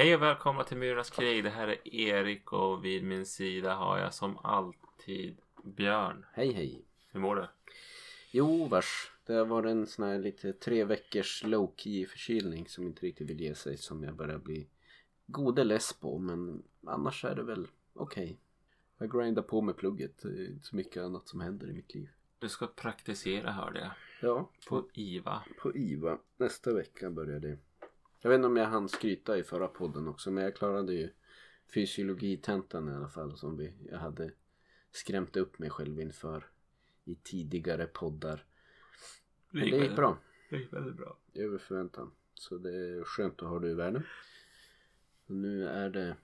[0.00, 1.44] Hej och välkomna till Myrornas krig.
[1.44, 6.26] Det här är Erik och vid min sida har jag som alltid Björn.
[6.32, 6.84] Hej hej.
[7.12, 7.46] Hur mår du?
[8.30, 9.12] Jo vars.
[9.26, 13.30] Det har varit en sån här lite tre veckors low key förkylning som inte riktigt
[13.30, 14.68] vill ge sig som jag börjar bli
[15.26, 18.24] gode less på men annars är det väl okej.
[18.24, 18.36] Okay.
[18.98, 20.22] Jag grindar på med plugget.
[20.22, 22.08] Det är inte så mycket annat som händer i mitt liv.
[22.38, 23.90] Du ska praktisera hörde jag.
[24.20, 24.50] Ja.
[24.68, 25.42] På IVA.
[25.62, 26.18] På IVA.
[26.36, 27.58] Nästa vecka börjar det.
[28.20, 31.10] Jag vet inte om jag hann skryta i förra podden också men jag klarade ju
[31.74, 34.32] fysiologitentan i alla fall som vi, jag hade
[34.90, 36.44] skrämt upp mig själv inför
[37.04, 38.44] i tidigare poddar.
[39.50, 40.18] Men det gick bra.
[40.50, 41.16] Det gick väldigt bra.
[41.34, 42.10] Över förväntan.
[42.34, 44.02] Så det är skönt att ha det i världen.
[45.26, 46.16] Nu är det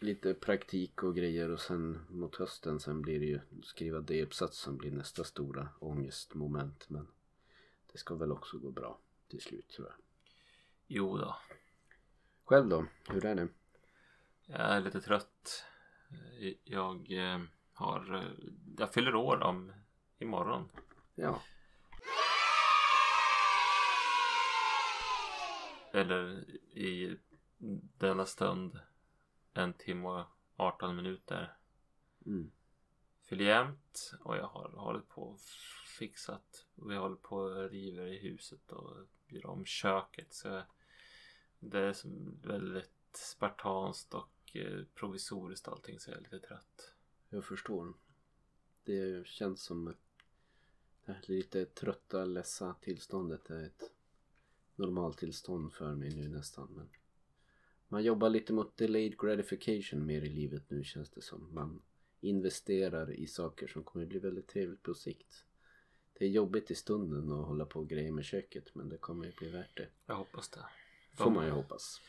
[0.00, 4.76] lite praktik och grejer och sen mot hösten sen blir det ju skriva D-uppsats som
[4.76, 6.90] blir nästa stora ångestmoment.
[6.90, 7.06] Men
[7.92, 10.07] det ska väl också gå bra till slut tror jag.
[10.88, 11.36] Jo då.
[12.44, 12.86] Själv då?
[13.08, 13.48] Hur är det?
[14.46, 15.64] Jag är lite trött.
[16.64, 17.40] Jag eh,
[17.72, 18.14] har...
[18.14, 18.30] eh,
[18.78, 19.72] Jag fyller år om
[20.18, 20.68] imorgon.
[21.14, 21.42] Ja.
[25.92, 27.18] Eller i
[27.98, 28.78] denna stund
[29.54, 31.56] en timme och 18 minuter.
[32.26, 32.50] Mm.
[33.22, 35.40] Fyller jämnt och jag har hållit på och
[35.98, 36.66] fixat.
[36.74, 40.32] Vi håller på och river i huset och gör om köket.
[40.32, 40.62] Så
[41.60, 41.96] det är
[42.48, 46.94] väldigt spartanskt och eh, provisoriskt allting så jag är lite trött.
[47.28, 47.94] Jag förstår.
[48.84, 53.92] Det känns som det här lite trötta, ledsa tillståndet är ett
[54.76, 56.68] normaltillstånd för mig nu nästan.
[56.76, 56.88] Men
[57.88, 61.54] man jobbar lite mot delayed gratification mer i livet nu känns det som.
[61.54, 61.82] Man
[62.20, 65.44] investerar i saker som kommer bli väldigt trevligt på sikt.
[66.12, 69.26] Det är jobbigt i stunden att hålla på och grejer med köket men det kommer
[69.26, 69.88] ju bli värt det.
[70.06, 70.64] Jag hoppas det.
[71.14, 72.00] Får man ju hoppas.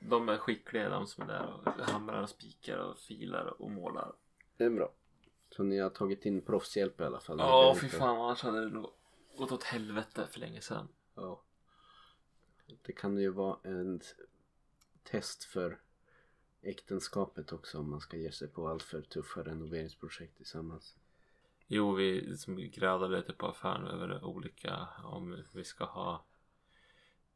[0.00, 4.12] De är skickliga de som är där och hamrar och spikar och filar och målar.
[4.56, 4.92] Det är bra.
[5.50, 7.38] Så ni har tagit in proffshjälp i alla fall?
[7.38, 8.90] Ja, fy fan annars hade det nog
[9.36, 10.88] gått åt helvete för länge sedan.
[11.14, 11.42] Ja.
[12.82, 14.00] Det kan ju vara en
[15.02, 15.80] test för
[16.62, 20.96] äktenskapet också om man ska ge sig på allt för tuffa renoveringsprojekt tillsammans.
[21.66, 26.24] Jo, vi som grävde lite på affären över olika om vi ska ha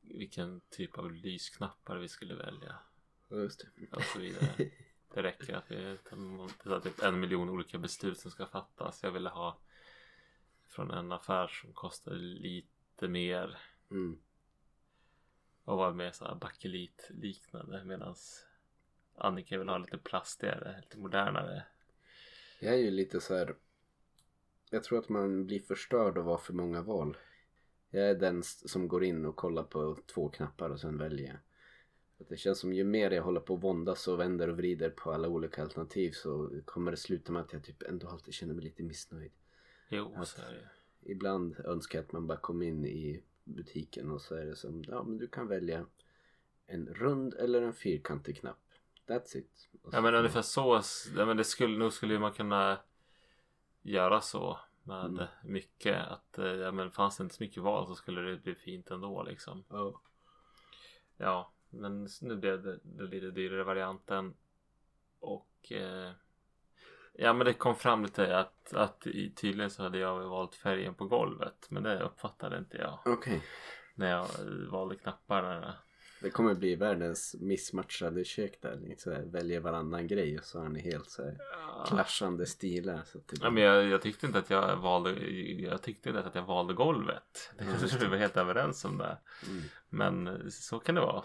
[0.02, 2.78] vilken typ av lysknappar vi skulle välja
[3.28, 3.96] Ja, just det.
[3.96, 4.70] och så vidare.
[5.14, 9.02] Det räcker att vi det är typ en miljon olika beslut som ska fattas.
[9.02, 9.58] Jag ville ha
[10.66, 13.58] från en affär som kostar lite mer
[13.90, 14.18] Mm.
[15.64, 18.46] och var mer såhär bakelit liknande medans
[19.14, 21.64] Annika vill ha lite plastigare, lite modernare.
[22.60, 23.56] Jag är ju lite så här.
[24.70, 27.16] Jag tror att man blir förstörd av att ha för många val.
[27.94, 31.40] Jag är den som går in och kollar på två knappar och sen väljer.
[32.20, 34.90] Att det känns som ju mer jag håller på och våndas och vänder och vrider
[34.90, 38.54] på alla olika alternativ så kommer det sluta med att jag typ ändå alltid känner
[38.54, 39.32] mig lite missnöjd.
[39.88, 40.68] Jo, Att- så är det.
[41.12, 44.84] Ibland önskar jag att man bara kom in i butiken och så är det som,
[44.88, 45.86] ja men du kan välja
[46.66, 48.58] en rund eller en fyrkantig knapp.
[49.06, 49.68] That's it.
[49.92, 50.80] Ja men ungefär så.
[51.16, 52.78] Ja, men det skulle nog skulle man kunna
[53.82, 55.26] göra så med Mm.
[55.44, 56.06] mycket.
[56.06, 58.90] Att eh, ja, men fanns det inte så mycket val så skulle det bli fint
[58.90, 59.64] ändå liksom.
[59.68, 60.00] Ja.
[61.16, 64.34] Ja, men nu blev det, det lite dyrare varianten.
[65.20, 66.10] Och eh,
[67.12, 70.94] ja men det kom fram lite att, att i, tydligen så hade jag valt färgen
[70.94, 71.66] på golvet.
[71.70, 73.42] Men det uppfattade inte jag Okej.
[73.94, 74.26] när jag
[74.70, 75.74] valde knapparna.
[76.22, 78.76] Det kommer bli världens missmatchade kök där.
[78.76, 81.84] Ni så här, väljer varannan grej och så har ni helt så här Ja.
[81.88, 83.02] clashande stilar.
[83.06, 85.10] Så att det Ja, men jag, jag tyckte inte att jag valde
[85.50, 87.52] Jag tyckte inte att jag valde golvet.
[87.58, 89.18] Det kanske vi var helt överens om det.
[89.48, 89.62] Mm.
[89.88, 91.24] Men så kan det vara.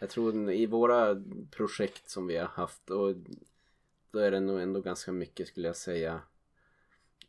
[0.00, 3.14] Jag tror i våra projekt som vi har haft och
[4.10, 6.20] då är det nog ändå ganska mycket skulle jag säga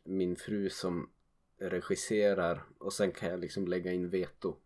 [0.04, 1.10] min fru som
[1.58, 4.56] regisserar och sen kan jag liksom lägga in veto.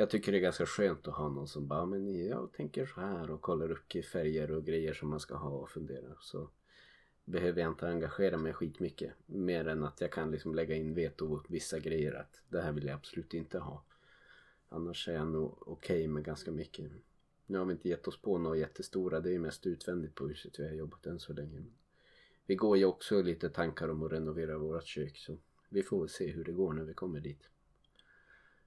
[0.00, 3.00] Jag tycker det är ganska skönt att ha någon som bara men jag tänker så
[3.00, 6.16] här och kollar upp i färger och grejer som man ska ha och fundera.
[6.20, 6.48] Så
[7.24, 11.28] behöver jag inte engagera mig skitmycket mer än att jag kan liksom lägga in veto
[11.28, 13.84] mot vissa grejer att det här vill jag absolut inte ha.
[14.68, 16.90] Annars är jag nog okej med ganska mycket.
[17.46, 19.20] Nu har vi inte gett oss på några jättestora.
[19.20, 21.64] Det är ju mest utvändigt på huset vi har jobbat än så länge.
[22.46, 25.36] Vi går ju också lite tankar om att renovera vårt kök så
[25.68, 27.49] vi får väl se hur det går när vi kommer dit.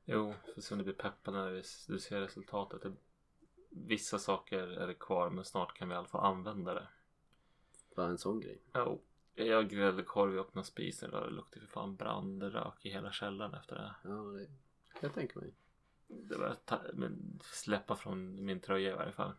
[0.05, 2.93] Jo, för sen du blir peppad när du ser resultatet.
[3.69, 6.87] Vissa saker är det kvar men snart kan vi i alla fall använda det.
[7.95, 8.61] Bara en sån grej.
[8.73, 9.01] Jo.
[9.35, 11.27] Jag grillade korv i öppna spisen idag.
[11.27, 13.95] Det luktade för fan brand rök i hela källaren efter det.
[14.03, 14.45] Ja, det
[14.93, 15.53] kan jag tänka mig.
[16.07, 19.33] det var ta, men släppa från min tröja i varje fall.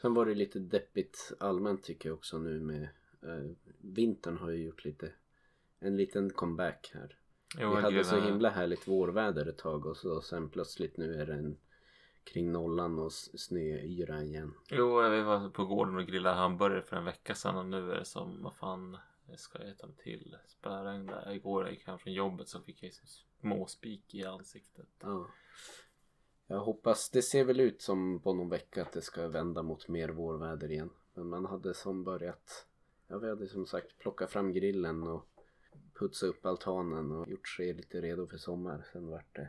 [0.00, 2.88] Sen var det lite deppigt allmänt tycker jag också nu med
[3.22, 5.12] eh, vintern har ju gjort lite
[5.78, 7.16] en liten comeback här.
[7.58, 11.14] Jo, Vi hade gud, så himla härligt vårväder ett tag och så sen plötsligt nu
[11.14, 11.58] är det en
[12.24, 14.54] kring nollan och snöyra igen.
[14.68, 17.96] Jo, vi var på gården och grillade hamburgare för en vecka sedan och nu är
[17.98, 18.98] det som, vad fan,
[19.28, 21.32] jag ska äta mig till spöregn där.
[21.32, 23.06] Igår jag gick hem från jobbet så fick jag liksom
[23.40, 24.88] småspik i ansiktet.
[25.00, 25.26] Ja.
[26.46, 29.88] Jag hoppas, det ser väl ut som på någon vecka att det ska vända mot
[29.88, 30.90] mer vårväder igen.
[31.14, 32.66] Men man hade som börjat,
[33.08, 35.26] ja vi hade som sagt plockat fram grillen och
[35.94, 38.86] putsa upp altanen och gjort sig lite redo för sommar.
[38.92, 39.48] Sen vart det,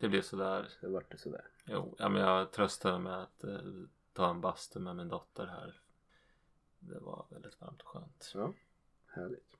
[0.00, 0.68] Det blev sådär.
[0.80, 1.44] sen vart det sådär.
[1.64, 3.60] Jo, ja, men jag tröstade med att eh,
[4.12, 5.80] ta en bastu med min dotter här.
[6.78, 8.32] Det var väldigt varmt och skönt.
[8.34, 8.54] Ja,
[9.06, 9.56] härligt.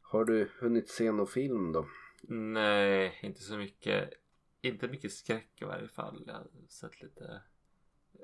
[0.00, 1.86] Har du hunnit se någon film då?
[2.28, 4.10] Nej, inte så mycket.
[4.60, 6.24] Inte mycket skräck i varje fall.
[6.26, 7.42] Jag har sett lite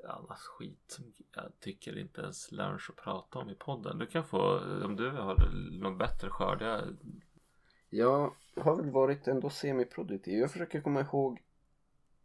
[0.05, 3.97] annars skit som jag tycker inte ens lönar att prata om i podden.
[3.97, 5.51] Du kan få, om du har
[5.81, 6.61] något bättre skörd.
[6.61, 6.83] Jag,
[7.89, 10.39] Jag har väl varit ändå semiproduktiv.
[10.39, 11.43] Jag försöker komma ihåg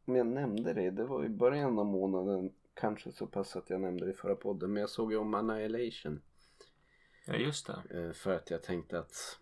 [0.05, 0.91] om jag nämnde det.
[0.91, 2.53] Det var i början av månaden.
[2.75, 4.73] Kanske så pass att jag nämnde det i förra podden.
[4.73, 6.21] Men jag såg ju om Annihilation.
[7.27, 7.83] ja, just det.
[8.07, 9.39] Eh, För att jag tänkte att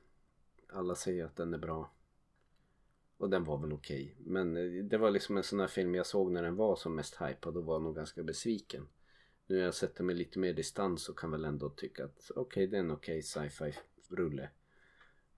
[0.72, 1.90] alla säger att den är bra.
[3.20, 4.16] Och den var väl okej.
[4.18, 6.94] Men eh, det var liksom en sån här film jag såg när den var som
[6.94, 8.88] mest hypad och var nog ganska besviken.
[9.46, 12.66] Nu när jag sätter mig lite mer distans så kan väl ändå tycka att okej
[12.66, 13.74] det är en okej sci-fi
[14.08, 14.48] rulle.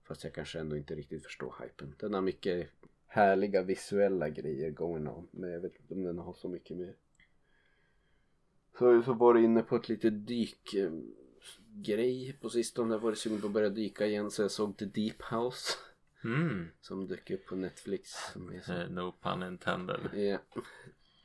[0.03, 1.95] Fast jag kanske ändå inte riktigt förstår hypen.
[1.99, 2.69] Den har mycket
[3.07, 5.27] härliga visuella grejer going on.
[5.31, 6.95] Men jag vet inte om den har så mycket mer.
[8.77, 10.91] Så har jag så varit inne på ett lite dyk eh,
[11.73, 12.93] grej på sistone.
[12.93, 15.77] Jag har varit sugen på att börja dyka igen så jag såg The Deep House.
[16.23, 16.67] Mm.
[16.81, 18.09] Som dök upp på Netflix.
[18.33, 19.99] Som är så, Eh, No pun intended.
[20.13, 20.37] ja,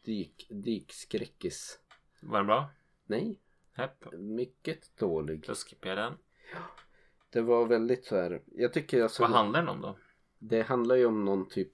[0.04, 1.78] dyk, dykskräckis.
[2.22, 2.70] Var den bra?
[3.06, 3.38] Nej,
[3.72, 4.12] Hepp.
[4.12, 5.44] mycket dålig.
[5.46, 6.12] Då skippar jag den.
[7.30, 8.42] Det var väldigt så här.
[8.46, 9.22] Jag tycker alltså.
[9.22, 9.98] Vad handlar den om då?
[10.38, 11.72] Det handlar ju om någon typ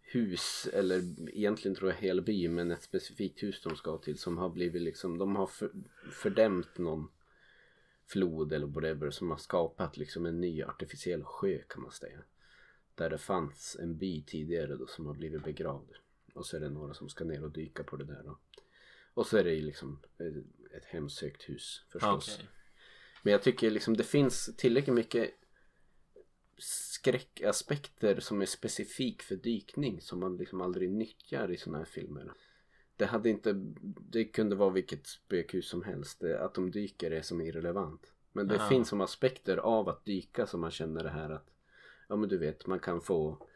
[0.00, 0.96] hus eller
[1.36, 4.82] egentligen tror jag hela by men ett specifikt hus de ska till som har blivit
[4.82, 5.70] liksom de har för,
[6.12, 7.08] fördämt någon
[8.08, 12.18] flod eller whatever som har skapat liksom en ny artificiell sjö kan man säga.
[12.94, 15.90] Där det fanns en by tidigare då som har blivit begravd.
[16.34, 18.38] Och så är det några som ska ner och dyka på det där då.
[19.14, 22.34] Och så är det ju liksom ett- ett hemsökt hus förstås.
[22.34, 22.48] Okej.
[23.22, 25.30] Men jag tycker liksom det finns tillräckligt mycket
[26.88, 32.32] skräckaspekter som är specifik för dykning som man liksom aldrig nyttjar i sådana här filmer.
[32.98, 33.52] Det hade inte,
[34.10, 36.20] det kunde vara vilket spökhus som helst.
[36.20, 38.12] Det, att de dyker är som irrelevant.
[38.32, 38.68] Men det Ja.
[38.68, 41.50] finns som aspekter av att dyka som man känner det här att
[42.08, 43.46] Ja men du vet man kan få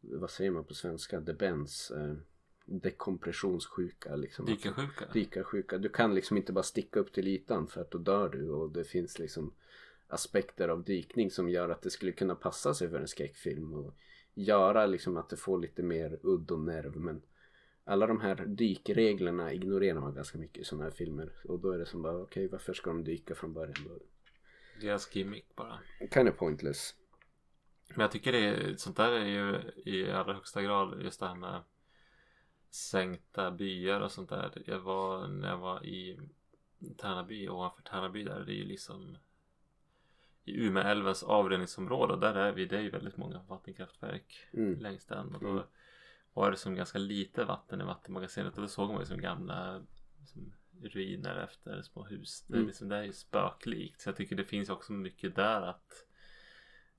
[0.00, 1.20] Vad säger man på svenska?
[1.20, 2.14] Debens eh,
[2.64, 4.46] Dekompressionssjuka liksom.
[4.46, 5.04] Dykarsjuka?
[5.12, 5.78] dykarsjuka.
[5.78, 8.70] Du kan liksom inte bara sticka upp till ytan för att då dör du och
[8.70, 9.54] det finns liksom
[10.08, 13.94] aspekter av dykning som gör att det skulle kunna passa sig för en skräckfilm och
[14.34, 17.22] göra liksom att det får lite mer udd och nerv men
[17.88, 21.78] alla de här dykreglerna ignorerar man ganska mycket i sådana här filmer och då är
[21.78, 23.98] det som bara okej varför ska de dyka från början då?
[24.80, 25.78] Deras gimmick bara.
[26.14, 26.94] Kind of pointless.
[27.88, 31.26] Men jag tycker det är, sånt där är ju i allra högsta grad just det
[31.26, 31.62] här med
[32.70, 34.62] sänkta byar och sånt där.
[34.66, 36.20] Jag var, när jag var i
[36.96, 39.16] Tärnaby, ovanför Tärnaby där, det är ju liksom
[40.44, 44.80] i Umeälvens avrinningsområde där är vi, det är ju väldigt många vattenkraftverk Mm.
[44.80, 45.62] längs den och då Mm.
[46.36, 49.82] Var det som ganska lite vatten i vattenmagasinet och då såg man ju som gamla
[50.20, 50.52] liksom,
[50.82, 52.44] ruiner efter små hus.
[52.48, 52.66] Det Mm.
[52.66, 56.06] liksom, det är ju spöklikt så jag tycker det finns också mycket där att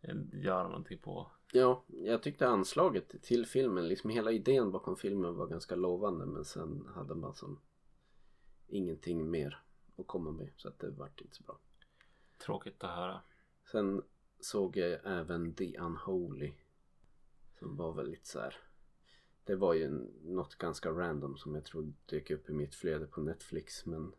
[0.02, 1.32] eh, göra någonting på.
[1.52, 6.46] Ja, jag tyckte anslaget till filmen, liksom hela idén bakom filmen var ganska lovande men
[6.46, 7.60] sen hade man som
[8.68, 9.62] ingenting mer
[9.98, 11.60] att komma med så att det vart inte så bra.
[12.38, 13.22] Tråkigt att höra.
[13.72, 14.02] Sen
[14.40, 16.54] såg jag även The Unholy.
[17.60, 18.56] Som var väldigt så här.
[19.48, 19.90] Det var ju
[20.24, 23.86] något ganska random som jag tror dök upp i mitt flöde på Netflix.
[23.86, 24.12] Men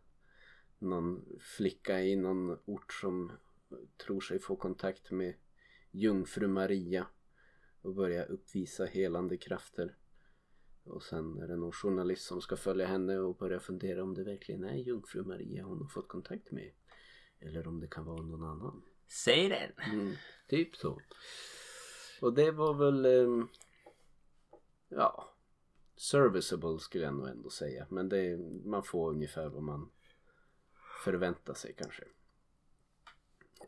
[0.78, 1.24] någon
[1.56, 3.32] flicka i någon ort som
[4.06, 5.34] tror sig få kontakt med
[5.90, 7.06] Jungfru Maria.
[7.82, 9.96] Och börja uppvisa helande krafter.
[10.84, 14.24] Och sen är det någon journalist som ska följa henne och börja fundera om det
[14.24, 16.70] verkligen är Jungfru Maria hon har fått kontakt med.
[17.40, 18.82] Eller om det kan vara någon annan.
[19.08, 19.92] Säg den!
[19.92, 20.14] Mm,
[20.48, 21.00] typ så.
[22.20, 23.48] Och det var väl ehm,
[24.88, 25.34] ja
[25.98, 27.86] serviceable skulle jag nog ändå säga.
[27.90, 29.90] Men det, man får ungefär vad man
[31.04, 32.04] förväntar sig kanske.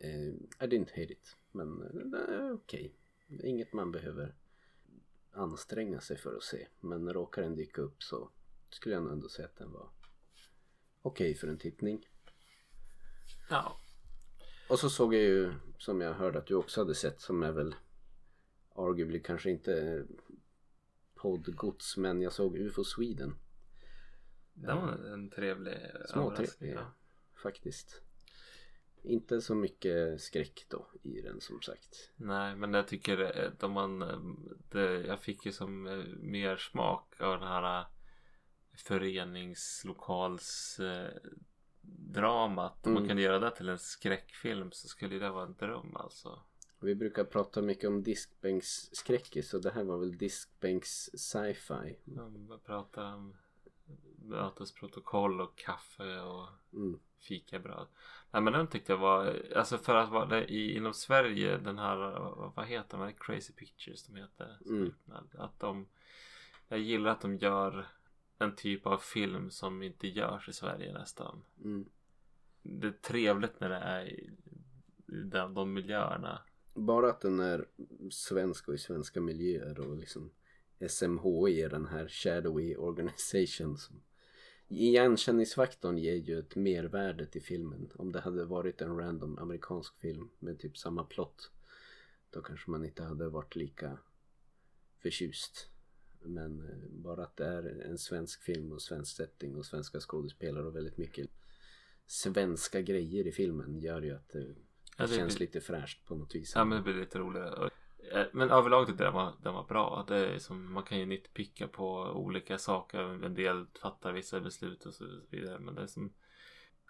[0.00, 1.37] Eh, I didn't hate it.
[1.53, 1.83] Men
[2.15, 2.95] eh, är okej.
[3.29, 4.35] Är Inget man behöver
[5.33, 6.67] anstränga sig för att se.
[6.81, 8.31] Men råkar den dyka upp så
[8.71, 9.91] skulle jag nog ändå säga att den var
[11.03, 12.09] okej för en tittning.
[13.50, 13.77] Ja.
[14.69, 17.53] Och så såg jag ju som jag hörde att du också hade sett som är
[17.53, 17.75] väl
[18.75, 20.05] arguably kanske inte
[21.23, 23.39] poddgods men jag såg UFO Sweden.
[24.55, 26.93] Det var en trevlig Småtrevlig ja.
[27.43, 28.03] faktiskt.
[29.03, 32.11] Inte så mycket skräck då i den som sagt.
[32.17, 34.21] Nej men jag tycker eh, de man, eh,
[34.71, 37.87] det, jag fick ju som eh, mer smak av den här
[38.77, 41.11] föreningslokals eh,
[42.12, 42.87] dramat.
[42.87, 43.09] Om man Mm.
[43.09, 46.43] kunde göra det till en skräckfilm så skulle det vara en dröm alltså.
[46.83, 51.97] Vi brukar prata mycket om diskbänksskräckis så det här var väl diskbänks sci-fi.
[52.49, 53.37] Man pratar om
[54.17, 57.01] mötesprotokoll och kaffe och Mm.
[57.19, 57.87] fikabröd.
[58.31, 61.97] Nej men den tyckte jag var, alltså för att vara i, inom Sverige den här,
[62.57, 64.59] vad heter de, Crazy Pictures de heter.
[64.67, 64.95] Mm.
[65.39, 65.87] Att de,
[66.69, 67.87] jag gillar att de gör
[68.39, 71.43] en typ av film som inte görs i Sverige nästan.
[71.65, 71.89] Mm.
[72.63, 74.31] Det är trevligt när det är i
[75.13, 76.43] i de, de miljöerna.
[76.81, 77.69] Bara att den är
[78.11, 80.31] svensk och i svenska miljöer och liksom
[80.89, 84.03] SMHI är den här shadowy organization som
[84.69, 87.91] Igenkänningsfaktorn ger ju ett mervärde till filmen.
[87.95, 91.51] Om det hade varit en random amerikansk film med typ samma plott
[92.31, 93.99] då kanske man inte hade varit lika
[94.99, 95.69] förtjust.
[96.23, 100.67] Men eh, bara att det är en svensk film och svensk setting och svenska skådespelare
[100.67, 101.31] och väldigt mycket
[102.07, 104.55] svenska grejer i filmen gör ju att det,
[104.97, 106.52] Ja, det känns blir- lite fräscht på något vis.
[106.54, 107.70] Ja men det blir lite roligare.
[108.12, 110.04] Eh, Men överlag tyckte jag den var, den var bra.
[110.09, 113.25] Det är som, man kan ju nitpicka på olika saker.
[113.25, 115.59] En del fattar vissa beslut och så vidare.
[115.59, 116.12] Men det är som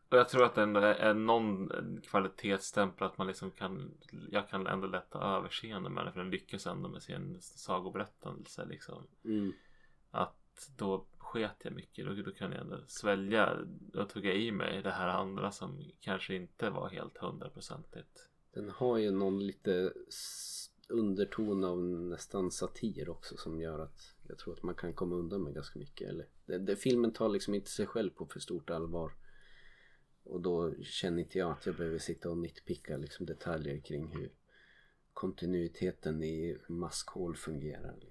[0.09, 1.69] och jag tror att det ändå är, är någon
[2.11, 3.95] kvalitetsstämpel att man liksom kan
[4.31, 9.07] Jag kan ändå lätta överseende med det för den lyckas ändå med sin sagoberättelse liksom.
[9.25, 9.53] Mm.
[10.11, 12.07] Att då sket jag mycket.
[12.07, 15.85] Då, då kunde jag ändå svälja då tog jag i mig det här andra som
[16.01, 18.29] kanske inte var helt hundraprocentigt.
[18.53, 19.93] Den har ju någon lite
[20.89, 25.43] underton av nästan satir också som gör att jag tror att man kan komma undan
[25.43, 26.09] med ganska mycket.
[26.09, 29.13] Eller, det, det, filmen tar liksom inte sig själv på för stort allvar.
[30.23, 34.33] Och då känner inte jag att jag behöver sitta och nitpicka liksom detaljer kring hur
[35.13, 38.10] kontinuiteten i maskhål fungerar.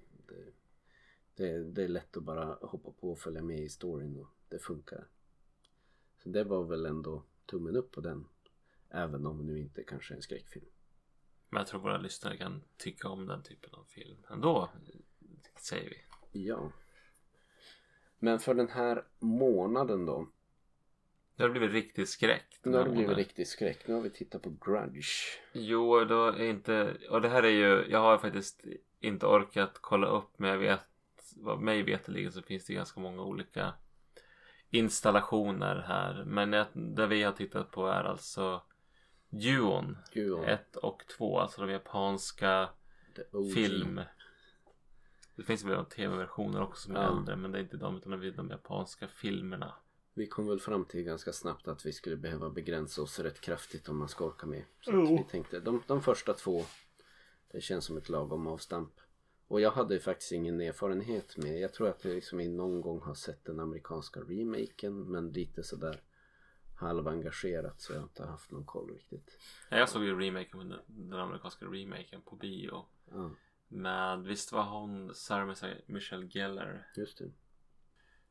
[1.40, 4.28] Det, det, det är lätt att bara hoppa på och följa med i storyn och
[4.48, 5.04] det funkar.
[6.22, 8.26] Så det var väl ändå tummen upp på den.
[8.90, 10.66] Även om nu inte kanske en skräckfilm.
[11.48, 14.70] Men jag tror våra lyssnare kan tycka om den typen av film ändå.
[15.60, 16.46] Säger vi.
[16.46, 16.72] Ja.
[18.18, 20.28] Men för den här månaden då.
[21.36, 22.58] Det har blivit riktigt skräck.
[22.62, 23.88] Nu har det blivit riktigt skräck.
[23.88, 25.38] Nu har vi tittat på Grudge.
[25.52, 26.96] Jo, då är inte...
[27.10, 27.90] Och det här är ju...
[27.90, 28.64] Jag har faktiskt
[29.00, 30.80] inte orkat kolla upp men jag vet...
[31.40, 33.72] Vad mig veterligen så finns det ganska många olika
[34.70, 36.24] installationer här.
[36.24, 38.62] Men det, det vi har tittat på är alltså
[39.28, 40.44] Juon Gud, ja.
[40.44, 41.38] 1 och 2.
[41.38, 42.68] Alltså de japanska
[43.54, 44.00] film.
[45.36, 47.16] Det finns väl tv-versioner också som är Ja.
[47.16, 49.74] äldre men det är inte de utan det är de japanska filmerna.
[50.14, 53.88] Vi kom väl fram till ganska snabbt att vi skulle behöva begränsa oss rätt kraftigt
[53.88, 54.64] om man ska orka med.
[54.80, 56.64] Så vi tänkte de, de första två.
[57.52, 58.92] Det känns som ett lagom avstamp.
[59.50, 61.60] Och jag hade ju faktiskt ingen erfarenhet med.
[61.60, 65.10] Jag tror att jag liksom någon gång har sett den amerikanska remaken.
[65.10, 66.00] Men lite sådär
[66.76, 69.38] halvengagerat så jag har inte haft någon koll riktigt.
[69.70, 72.84] Ja, Jag såg ju remaken, den, amerikanska remaken på bio.
[73.10, 73.30] Ja,
[73.68, 76.90] Med, visst var hon Sarah Michelle Gellar?
[76.96, 77.30] just det.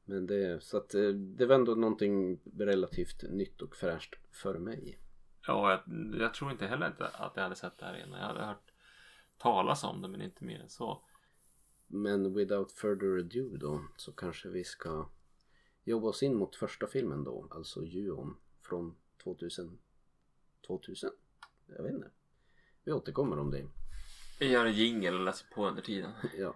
[0.05, 4.99] Men det, så att eh, det var ändå någonting relativt nytt och fräscht för mig.
[5.47, 8.19] Ja, jag, jag tror inte heller inte att jag hade sett det här innan.
[8.19, 8.73] Jag hade hört
[9.37, 11.01] talas om det men inte mer än så.
[11.91, 15.09] Men without further ado då så kanske vi ska
[15.83, 19.79] jobba oss in mot första filmen då, alltså Juon från 2000.
[20.67, 21.09] 2000?
[21.77, 22.11] Jag vet inte.
[22.83, 23.67] Vi återkommer om det.
[24.39, 26.11] Jag gör en jingel och läser på under tiden.
[26.37, 26.55] Ja.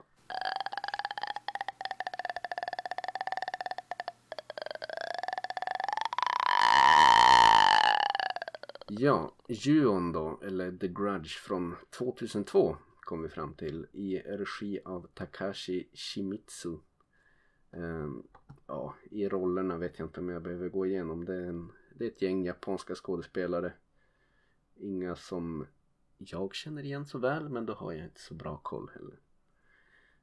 [8.87, 15.07] Ja, Juon då, eller The Grudge från 2002 kom vi fram till i regi av
[15.13, 16.77] Takashi Shimizu.
[17.71, 18.23] Ehm,
[18.67, 21.25] ja, i rollerna vet jag inte om jag behöver gå igenom.
[21.25, 23.73] Det är, en, det är ett gäng japanska skådespelare.
[24.75, 25.65] Inga som
[26.17, 29.19] jag känner igen så väl, men då har jag inte så bra koll heller.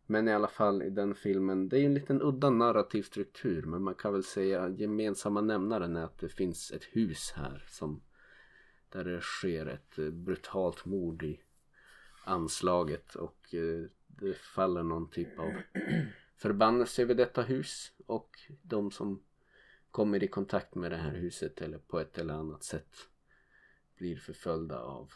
[0.06, 3.62] Men i alla fall i den filmen, det är ju en liten udda narrativ struktur
[3.62, 8.02] men man kan väl säga gemensamma nämnaren är att det finns ett hus här som
[8.88, 11.40] där det sker ett eh, brutalt mord i
[12.30, 15.52] anslaget och eh, det faller någon typ av
[16.36, 19.22] förbannelse över detta hus och de som
[19.90, 22.96] kommer i kontakt med det här huset eller på ett eller annat sätt
[23.96, 25.12] blir förföljda av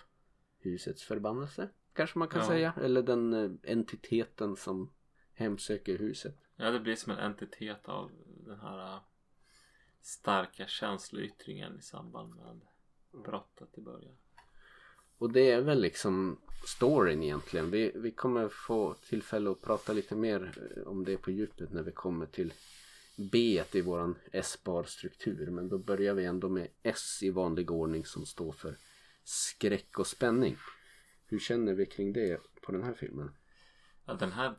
[0.58, 2.46] husets förbannelse kanske man kan Ja.
[2.46, 4.90] säga eller den eh, entiteten som
[5.34, 6.38] hemsöker huset.
[6.56, 8.10] Ja, det blir som en entitet av
[8.46, 9.00] den här äh,
[10.00, 12.60] starka känsloyttringen i samband med
[13.24, 14.16] brottet i början.
[15.24, 17.70] Och det är väl liksom storyn egentligen.
[17.70, 21.82] Vi, vi kommer få tillfälle att prata lite mer eh, om det på djupet när
[21.82, 22.52] vi kommer till
[23.16, 25.50] B i våran S-bar struktur.
[25.50, 28.76] Men då börjar vi ändå med S i vanlig ordning som står för
[29.22, 30.56] skräck och spänning.
[31.26, 33.30] Hur känner vi kring det på den här filmen?
[34.04, 34.54] Ja, den här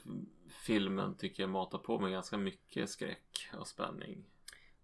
[0.65, 4.25] filmen tycker jag matar på med ganska mycket skräck och spänning.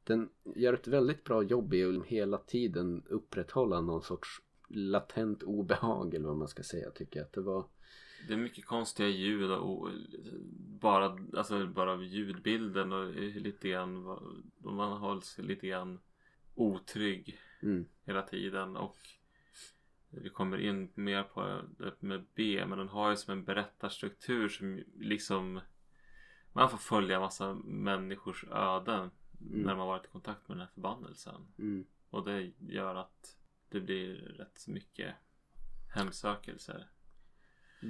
[0.03, 4.41] Den gör ett väldigt bra jobb i att hela tiden upprätthålla någon sorts
[4.73, 7.65] latent obehag eller vad man ska säga tycker jag att det var.
[8.27, 9.89] Det är mycket konstiga ljud och
[10.79, 14.03] bara, alltså bara ljudbilden och lite grann
[14.57, 15.99] man håller sig lite grann
[16.55, 18.97] otrygg Mm, hela tiden och
[20.09, 24.49] vi kommer in mer på det med B men den har ju som en berättarstruktur
[24.49, 25.61] som liksom
[26.53, 30.73] man får följa massa människors öden när de har varit i kontakt med den här
[30.73, 31.85] förbannelsen mm.
[32.09, 33.37] och det gör att
[33.71, 35.15] det blir rätt så mycket
[35.93, 36.89] hemsökelser.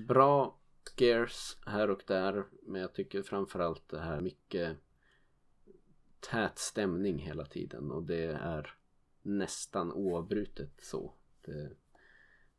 [0.07, 4.77] Bra scares här och där men jag tycker framförallt det här mycket
[6.19, 8.75] tät stämning hela tiden och det är
[9.21, 11.13] nästan oavbrutet så.
[11.41, 11.71] Det,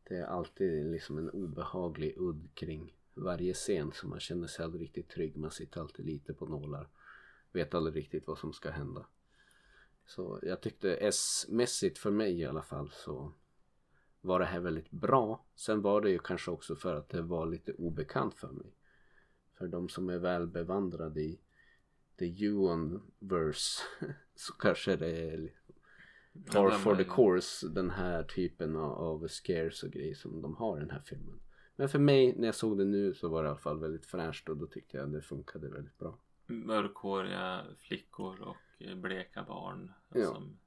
[0.05, 4.83] det är alltid liksom en obehaglig udd kring varje scen så man känner sig aldrig
[4.83, 5.37] riktigt trygg.
[5.37, 6.89] Man sitter alltid lite på nålar.
[7.53, 9.07] Vet aldrig riktigt vad som ska hända.
[10.15, 13.33] Så jag tyckte S-mässigt för mig i alla fall så
[14.21, 15.45] var det här väldigt bra.
[15.55, 18.75] Sen var det ju kanske också för att det var lite obekant för mig.
[19.59, 21.41] För de som är väl bevandrade i
[22.19, 23.81] the Ewan-verse
[24.35, 25.53] så kanske det är
[26.53, 30.81] par for the course den här typen av, scares och grejer som de har i
[30.81, 31.41] den här filmen.
[31.77, 34.07] Men för mig när jag såg det nu så var det i alla fall väldigt
[34.07, 36.19] fräscht och då tyckte jag det funkade väldigt bra.
[36.47, 38.57] Mörkhåriga flickor och
[38.95, 39.93] bleka barn.
[40.09, 40.25] Ja.
[40.25, 40.59] Som,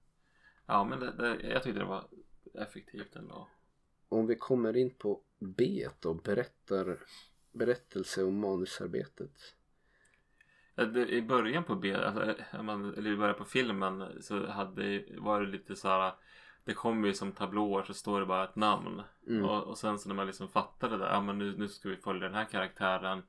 [0.66, 2.08] ja men det, det, jag tyckte det var
[2.54, 3.48] effektivt ändå.
[4.10, 7.00] Om vi kommer in på B då, berättar,
[7.52, 9.32] berättelse och manusarbetet.
[11.08, 15.48] I början på B, alltså, eh, eller i början på filmen så hade, var det
[15.48, 16.14] lite så här.
[16.64, 19.02] Det kommer ju som tablåer så står det bara ett namn.
[19.28, 19.46] Mm.
[19.46, 21.06] Och, och sen så när man liksom fattade det.
[21.06, 23.24] Ja men nu, nu ska vi följa den här karaktären.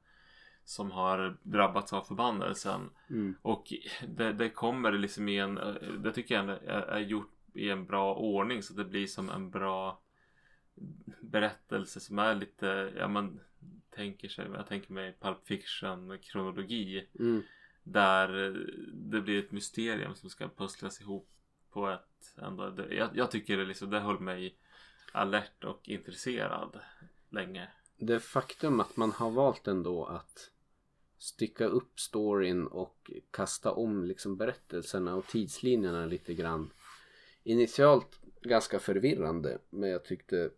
[0.68, 2.90] Som har drabbats av förbannelsen.
[3.10, 3.34] Mm.
[3.42, 3.72] Och
[4.08, 5.54] det, det kommer liksom i en,
[5.98, 9.50] det tycker jag är, är gjort i en bra ordning så det blir som en
[9.50, 10.00] bra
[11.20, 13.40] berättelse som är lite, ja man
[13.90, 17.08] tänker sig, jag tänker mig Pulp Fiction kronologi.
[17.18, 17.42] Mm.
[17.82, 18.28] Där
[18.92, 21.28] det blir ett mysterium som ska pusslas ihop
[21.70, 24.56] på ett ändå, det, jag, jag tycker det liksom, det höll mig
[25.12, 26.80] alert och intresserad
[27.28, 27.68] länge.
[27.98, 30.50] Det faktum att man har valt ändå att
[31.18, 36.72] stycka upp storyn och kasta om liksom berättelserna och tidslinjerna lite grann.
[37.42, 40.50] Initialt ganska förvirrande men jag tyckte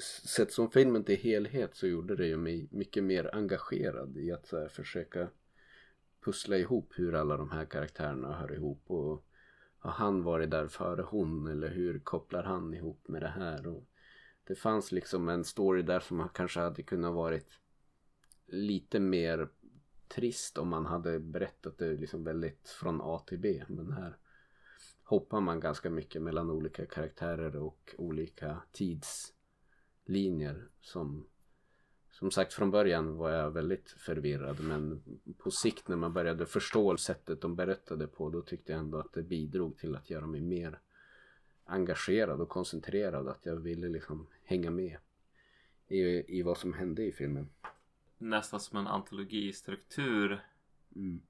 [0.00, 4.46] sett som filmen till helhet så gjorde det ju mig mycket mer engagerad i att
[4.46, 5.28] så här, försöka
[6.24, 9.26] pussla ihop hur alla de här karaktärerna hör ihop och
[9.78, 13.84] har han varit där före hon eller hur kopplar han ihop med det här och
[14.44, 17.60] det fanns liksom en story där som kanske hade kunnat varit
[18.46, 19.48] lite mer
[20.14, 24.16] trist om man hade berättat det liksom väldigt från A till B men här
[25.04, 31.26] hoppar man ganska mycket mellan olika karaktärer och olika tidslinjer som
[32.10, 35.02] som sagt från början var jag väldigt förvirrad men
[35.38, 39.12] på sikt när man började förstå sättet de berättade på då tyckte jag ändå att
[39.12, 40.78] det bidrog till att göra mig mer
[41.64, 44.98] engagerad och koncentrerad att jag ville liksom hänga med
[45.88, 47.48] i, i vad som hände i filmen.
[48.18, 50.40] Nästan som en antologistruktur
[50.96, 51.22] Mm.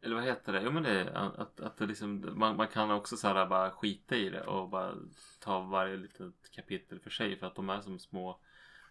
[0.00, 0.62] Eller vad heter det?
[0.62, 3.70] Jo men det är att, att det liksom, man, man kan också så här bara
[3.70, 4.94] skita i det och bara
[5.40, 8.40] ta varje litet kapitel för sig för att de är som små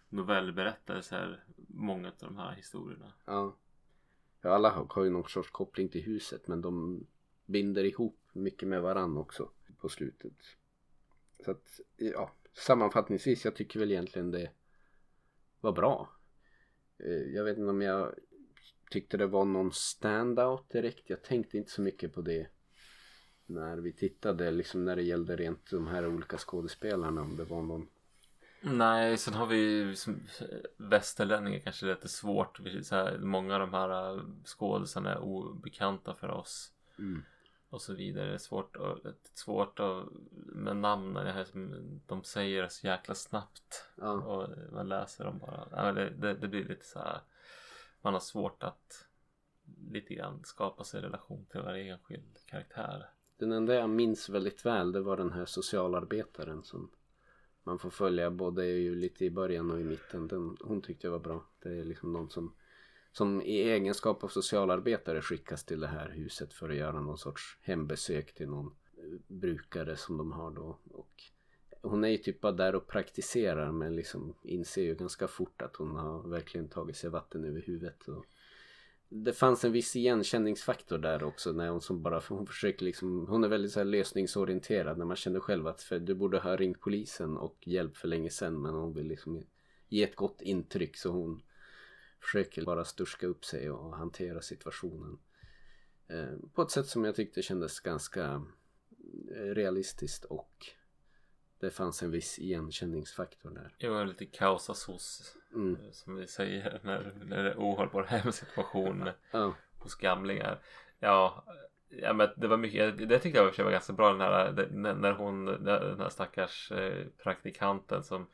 [0.08, 3.12] novellberättelser många av de här historierna.
[3.24, 3.56] Ja.
[4.40, 4.50] ja.
[4.50, 7.00] Alla har, har ju någon sorts koppling till huset men de
[7.46, 10.56] binder ihop mycket med varann också på slutet.
[11.44, 14.50] Så att ja, sammanfattningsvis jag tycker väl egentligen det
[15.60, 16.15] var bra.
[16.98, 18.14] Eh, Jag vet inte om jag
[18.90, 21.10] tyckte det var någon standout direkt.
[21.10, 22.46] Jag tänkte inte så mycket på det
[23.46, 27.62] när vi tittade liksom när det gällde rent de här olika skådespelarna om det var
[27.62, 27.88] någon
[28.60, 30.20] Nej, sen har vi ju som
[30.76, 32.60] västerlänningar kanske lite svårt.
[32.82, 36.72] Så här, många av de här äh, skådisarna är obekanta för oss.
[36.98, 37.22] Mm.
[37.76, 38.26] Och så vidare.
[38.26, 41.24] Det är svårt, att, svårt att, med namnen.
[41.24, 41.46] Det här
[42.06, 43.84] de säger så jäkla snabbt.
[43.94, 44.12] Ja.
[44.12, 45.92] Och man läser dem bara.
[45.92, 47.20] Det, det, det blir lite så här.
[48.00, 49.06] Man har svårt att
[49.90, 53.10] lite grann skapa sig relation till varje enskild karaktär.
[53.36, 56.90] Den enda jag minns väldigt väl det var den här socialarbetaren som
[57.62, 60.28] man får följa både ju lite i början och i mitten.
[60.28, 61.44] Den, hon tyckte jag var bra.
[61.62, 62.54] Det är liksom någon som,
[63.16, 67.58] som i egenskap av socialarbetare skickas till det här huset för att göra någon sorts
[67.60, 70.78] hembesök till någon eh, brukare som de har då.
[70.90, 71.22] Och
[71.82, 75.76] hon är ju typ bara där och praktiserar men liksom inser ju ganska fort att
[75.76, 78.08] hon har verkligen tagit sig vatten över huvudet.
[78.08, 78.24] Och
[79.08, 83.44] det fanns en viss igenkänningsfaktor där också när hon som bara, hon försöker liksom, hon
[83.44, 86.80] är väldigt så här lösningsorienterad när man känner själv att för, du borde ha ringt
[86.80, 89.42] polisen och hjälp för länge sedan men hon vill liksom
[89.88, 91.42] ge ett gott intryck så hon
[92.26, 95.18] försöker bara sturska upp sig och hantera situationen.
[96.08, 98.42] Eh, på ett sätt som jag tyckte kändes ganska
[99.34, 100.66] realistiskt och
[101.60, 103.74] det fanns en viss igenkänningsfaktor där.
[103.78, 105.76] Jo, lite kaosasås Mm.
[105.92, 110.62] som vi säger när, när det är ohållbar hemsituation Ja, hos gamlingar.
[110.98, 111.44] Ja,
[111.88, 115.44] ja men det var mycket, det tyckte jag var ganska bra den här, när hon,
[115.44, 118.26] den här stackars eh, praktikanten som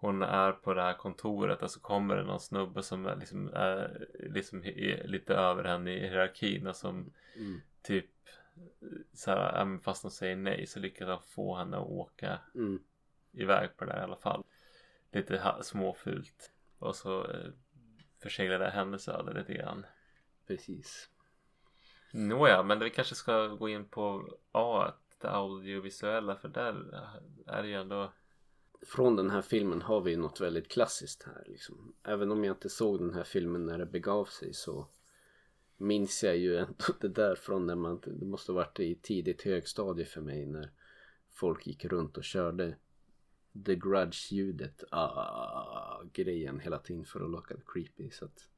[0.00, 3.48] hon är på det här kontoret och så kommer det någon snubbe som är liksom,
[3.54, 8.10] är liksom i- lite över henne i hierarkin och som mm, typ
[9.12, 12.82] så här, fast de säger nej så lyckas han få henne att åka mm,
[13.32, 14.44] iväg på det där i alla fall.
[15.12, 16.52] Lite småfult.
[16.78, 17.50] Och så eh,
[18.22, 19.86] förseglade hennes öde lite grann.
[20.46, 21.10] precis.
[22.12, 26.74] Nåja, men vi kanske ska gå in på A, det audiovisuella för där
[27.46, 28.12] är det ju ändå
[28.82, 31.94] från den här filmen har vi något väldigt klassiskt här liksom.
[32.02, 34.88] Även om jag inte såg den här filmen när det begav sig så
[35.76, 39.42] minns jag ju ändå det där från när man, det måste ha varit i tidigt
[39.42, 40.70] högstadie för mig när
[41.30, 42.76] folk gick runt och körde
[43.66, 48.10] The Grudge-ljudet, ah, grejen hela tiden för att locka det creepy.
[48.10, 48.48] Så att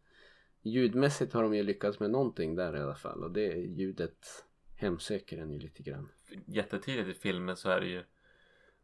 [0.62, 4.44] ljudmässigt har de ju lyckats med någonting där i alla fall och det ljudet
[4.76, 6.08] hemsöker en ju lite grann.
[6.46, 8.04] jättetidigt i filmen så är det ju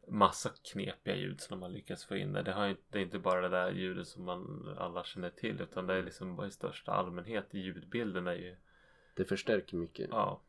[0.09, 2.43] massa knepiga ljud som de har lyckats få in där.
[2.43, 5.87] Det, har det är inte bara det där ljudet som man alla känner till utan
[5.87, 7.47] det är liksom bara i största allmänhet.
[7.51, 8.55] Ljudbilden är ju,
[9.13, 10.09] Det förstärker mycket.
[10.11, 10.41] ja,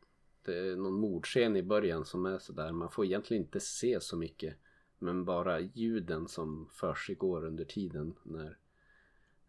[0.43, 2.71] Det är någon mordscen i början som är sådär.
[2.71, 4.55] Man får egentligen inte se så mycket.
[4.99, 8.57] Men bara ljuden som försiggår under tiden när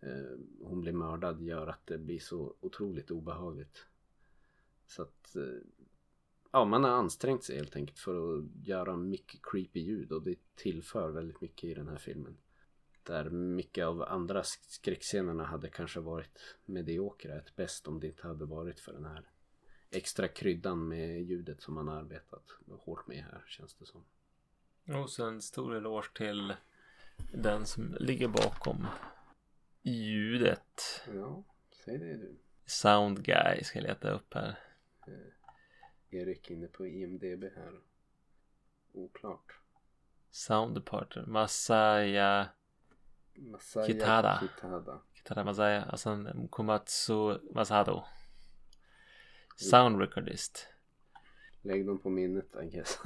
[0.01, 3.87] eh, hon blir mördad gör att det blir så otroligt obehagligt.
[4.87, 5.43] Så att eh,
[6.53, 10.39] ja, man har ansträngt sig helt enkelt för att göra mycket creepy ljud och det
[10.55, 12.37] tillför väldigt mycket i den här filmen.
[13.03, 18.27] Där mycket av andra sk- skräckscenerna hade kanske varit mediokra ett bäst om det inte
[18.27, 19.31] hade varit för den här
[19.91, 22.45] extra kryddan med ljudet som man har arbetat
[22.79, 24.05] hårt med här känns det som.
[25.03, 26.55] Och så en stor eloge till
[27.33, 28.87] den som ligger bakom
[29.83, 31.03] ljudet.
[31.15, 31.45] Ja,
[31.85, 32.39] säg det du.
[32.67, 34.59] Sound Guy ska jag leta upp här.
[36.15, 37.81] Erik inne på IMDB här.
[38.93, 39.53] Oklart.
[40.31, 41.29] Sound Department.
[41.29, 42.49] Masaya
[43.35, 44.39] Masaya Kitada.
[44.41, 45.01] Kitada.
[45.15, 45.85] Kitada Masaya.
[45.93, 48.05] Och sen Komatsu Masado.
[49.57, 50.69] Sound Recordist.
[51.63, 52.99] Lägg dem på minnet I guess.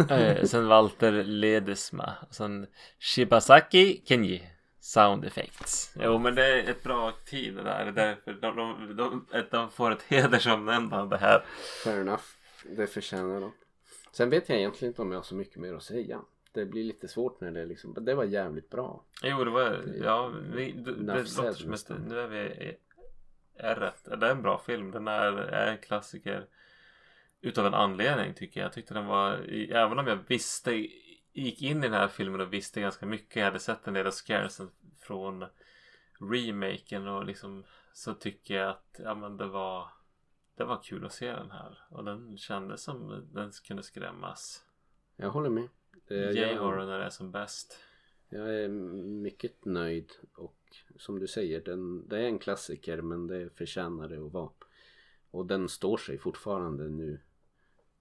[0.51, 2.15] Sen Walter Ledesma.
[2.29, 2.67] Och sen
[2.99, 4.51] Shibasaki Kenji.
[4.81, 5.95] Sound Effects.
[6.01, 7.85] Jo men det är ett bra team det där.
[7.85, 11.45] Det är därför de, de, de, de får ett hedersomnämnande här.
[11.85, 12.23] Fair enough.
[12.65, 13.53] Det förtjänar de.
[14.13, 16.21] Sen vet jag egentligen inte om jag har så mycket mer att säga.
[16.53, 19.05] Det blir lite svårt när det är liksom, det var jävligt bra.
[19.23, 22.05] Jo det var, ja vi, det, det låter som nästan.
[22.09, 22.77] nu är vi i
[23.61, 24.17] R1.
[24.17, 24.91] Det är en bra film.
[24.91, 26.47] Den är, är en klassiker.
[27.41, 28.65] Utav en anledning tycker jag.
[28.65, 29.33] Jag tyckte den var,
[29.71, 30.73] även om jag visste,
[31.33, 33.37] gick in i den här filmen och visste ganska mycket.
[33.37, 35.45] Jag hade sett en del av scaresen från
[36.21, 39.89] remaken och liksom så tycker jag att ja men det var
[40.57, 44.65] det var kul att se den här och den kändes som den kunde skrämmas.
[45.17, 45.69] Jag håller med.
[46.09, 47.79] Eh, jag- J-horror när det är som bäst.
[48.29, 50.57] Jag är mycket nöjd och
[50.97, 54.51] som du säger, den, det är en klassiker men det förtjänar det att vara.
[55.31, 57.21] Och den står sig fortfarande nu,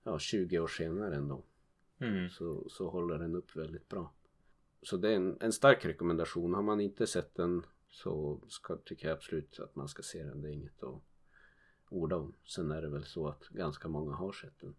[0.04, 1.44] ja 20 år senare ändå.
[2.00, 2.30] Mm.
[2.30, 4.14] Så, så håller den upp väldigt bra.
[4.82, 6.54] Så det är en, en stark rekommendation.
[6.54, 10.42] Har man inte sett den så ska, tycker jag absolut att man ska se den.
[10.42, 11.02] Det är inget att
[11.96, 12.36] orda om.
[12.46, 14.76] Sen är det väl så att ganska många har sett den.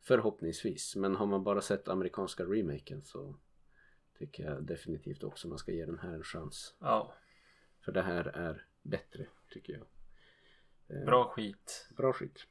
[0.00, 0.96] Förhoppningsvis.
[0.96, 3.36] Men har man bara sett amerikanska remaken så
[4.18, 6.74] tycker jag definitivt också man ska ge den här en chans.
[6.78, 7.14] Ja,
[7.80, 9.86] För det här är bättre tycker jag.
[10.96, 11.88] Eh, bra skit.
[11.96, 12.46] Bra skit.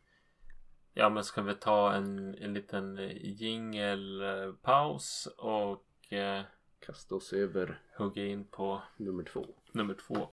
[0.94, 6.44] Ja men ska vi ta en, en liten jingelpaus och eh,
[6.86, 9.46] Kasta oss över hugga in på nummer två.
[9.72, 10.33] nummer två.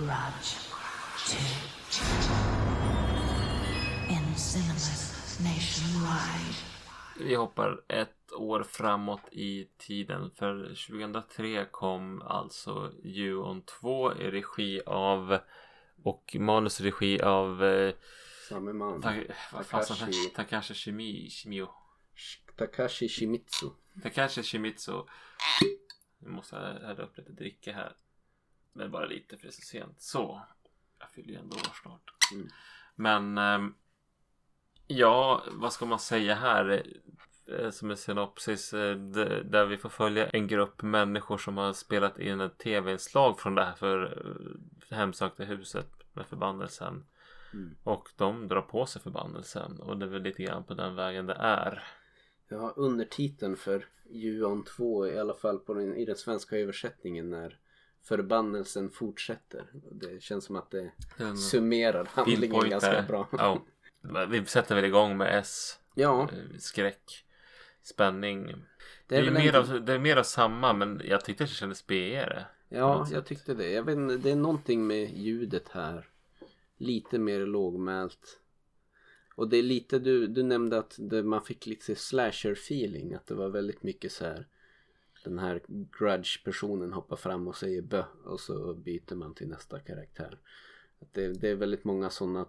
[0.00, 0.56] Grudge
[1.18, 1.36] 2.
[4.08, 6.54] In cinemas nationwide.
[7.18, 14.80] Vi hoppar ett år framåt i tiden för 2003 kom alltså Ju-On 2 i regi
[14.86, 15.38] av
[16.02, 17.94] och manusregi av eh,
[18.48, 19.02] Samme man.
[19.02, 19.12] Ta,
[19.52, 20.12] vad Takashi.
[20.34, 21.68] Takashi Shimi, Shimio
[22.56, 23.70] Takashi Shimizu.
[24.02, 25.04] Takashi Shimizu
[26.18, 27.96] Nu måste jag hälla upp lite dricka här
[28.72, 30.42] Men bara lite för det är så sent Så
[30.98, 32.48] Jag fyller ju ändå år snart Mm.
[32.94, 33.74] Men ehm,
[34.92, 36.82] Ja, vad ska man säga här?
[37.46, 38.96] Eh, Som en synopsis eh,
[39.44, 43.64] där vi får följa en grupp människor som har spelat in ett tv-inslag från det
[43.64, 44.02] här för
[44.90, 47.04] eh, hemsökta huset med förbannelsen.
[47.52, 47.76] Mm.
[47.84, 51.26] Och de drar på sig förbannelsen och det är väl lite grann på den vägen
[51.26, 51.84] det är.
[52.48, 57.58] Ja, undertiteln för Juon 2 i alla fall på den, i den svenska översättningen är
[58.02, 59.66] Förbannelsen fortsätter.
[59.92, 63.28] Det känns som att det Den summerar handlingen ganska bra.
[63.32, 63.62] Ja.
[64.28, 65.78] Vi sätter väl igång med S.
[65.94, 67.26] Ja, eh, Skräck.
[67.82, 68.46] Spänning.
[68.46, 68.54] det
[69.06, 69.60] Det är är, väl mer en...
[69.60, 72.46] av, det är mer av samma men jag tyckte att det kändes B-ere.
[72.68, 73.70] Ja, jag tyckte det.
[73.70, 76.08] Jag vet, inte, det är någonting med ljudet här.
[76.76, 78.40] Lite mer lågmält.
[79.34, 83.14] Och det är lite, du, du nämnde att det, man fick lite slasher feeling.
[83.14, 84.46] Att det var väldigt mycket så här.
[85.24, 85.60] Den här
[85.98, 90.38] grudge personen hoppar fram och säger bö och så byter man till nästa karaktär.
[91.12, 92.46] Det, det är väldigt många sådana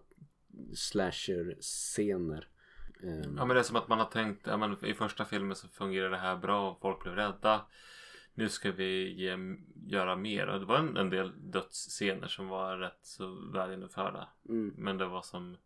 [0.75, 2.47] slasher scener.
[3.03, 5.55] Ehm, Ja men det är som att man har tänkt, ja, men i första filmen
[5.55, 7.65] så fungerar det här bra, folk blev rädda.
[8.33, 9.37] Nu ska vi ge,
[9.85, 10.47] göra mer.
[10.47, 14.29] Och det var en, en del dödsscener som var rätt så väl genomförda.
[14.49, 15.57] mm, Men det var som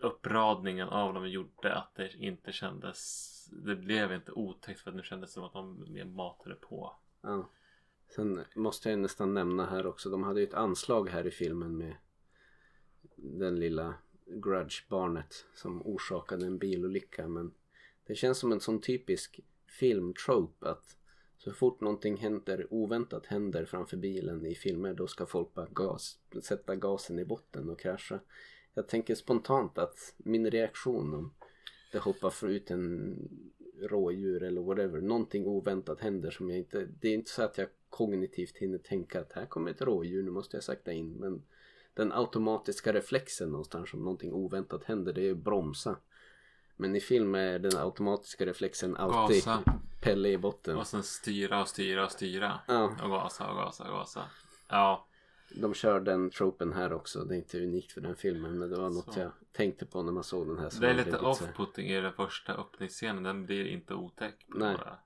[0.00, 5.02] uppradningen av dem gjorde att det inte kändes Det blev inte otäckt för att nu
[5.02, 6.96] kändes det som att de mer matade på.
[7.20, 7.50] Ja.
[8.14, 10.10] Sen måste jag nästan nämna här också.
[10.10, 11.96] De hade ju ett anslag här i filmen med
[13.16, 13.94] den lilla
[14.26, 17.28] grudge-barnet som orsakade en bilolycka.
[17.28, 17.54] Men
[18.06, 20.96] det känns som en sån typisk filmtrope att
[21.38, 26.18] så fort någonting händer, oväntat händer framför bilen i filmer då ska folk bara gas,
[26.42, 28.20] sätta gasen i botten och krascha.
[28.74, 31.34] Jag tänker spontant att min reaktion om
[31.92, 33.16] det hoppar för ut en
[33.80, 35.00] rådjur eller whatever.
[35.00, 36.88] Någonting oväntat händer som jag inte...
[37.00, 40.30] Det är inte så att jag kognitivt hinner tänka att här kommer ett rådjur, nu
[40.30, 41.12] måste jag sakta in.
[41.12, 41.42] Men
[41.94, 45.96] den automatiska reflexen någonstans om någonting oväntat händer det är att bromsa.
[46.76, 49.62] Men i film är den automatiska reflexen alltid Gasa.
[50.00, 50.76] Pelle i botten.
[50.76, 52.60] Och sen styra och styra och styra.
[52.68, 54.22] Ja, Och gasa och gasa och gasa.
[54.68, 55.06] Ja.
[55.54, 57.24] De kör den tropen här också.
[57.24, 59.20] Det är inte unikt för den filmen men det var något Så.
[59.20, 60.68] jag tänkte på när man såg den här.
[60.68, 63.22] så Det är lite off-putting i den första öppningsscenen.
[63.22, 64.44] Den blir inte otäck.
[64.46, 64.76] Nej.
[64.76, 64.98] Bara.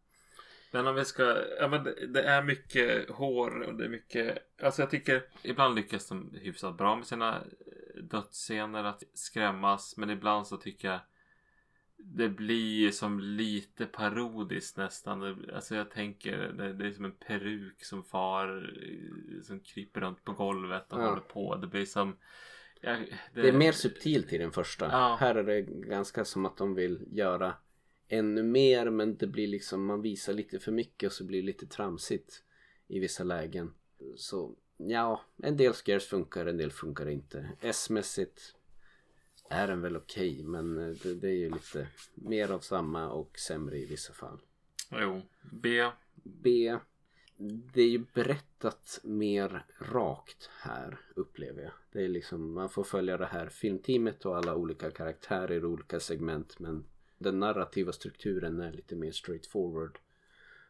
[0.70, 4.38] Men om vi ska, ja men det, det är mycket hår och det är mycket,
[4.62, 9.96] alltså jag tycker ibland lyckas de hyfsat bra med sina eh, dödsscener att skrämmas.
[9.96, 11.00] Men ibland så tycker jag
[12.07, 15.21] det blir som lite parodiskt nästan.
[15.21, 18.73] Det- Alltså jag tänker det, det är som en peruk som far,
[19.43, 21.09] som kryper runt på golvet och Ja.
[21.09, 21.57] håller på.
[21.57, 22.17] Det blir som
[22.81, 22.97] ja,
[23.35, 24.87] Det är mer subtilt i den första.
[24.87, 25.17] Ja.
[25.21, 27.55] Här är det ganska som att de vill göra
[28.09, 31.47] ännu mer men det blir liksom man visar lite för mycket och så blir det
[31.47, 32.43] lite tramsigt
[32.88, 33.75] i vissa lägen.
[34.17, 37.49] Så ja, en del scares funkar, en del funkar inte.
[37.61, 38.55] S-mässigt
[39.50, 43.38] är den väl okej men eh, det, det är ju lite mer av samma och
[43.38, 44.38] sämre i vissa fall.
[44.90, 45.90] Jo, B.
[46.22, 46.78] B.
[47.74, 51.72] Det är ju berättat mer rakt här upplever jag.
[51.92, 56.00] Det är liksom, man får följa det här filmteamet och alla olika karaktärer i olika
[56.00, 56.85] segment men
[57.18, 59.98] den narrativa strukturen är lite mer straightforward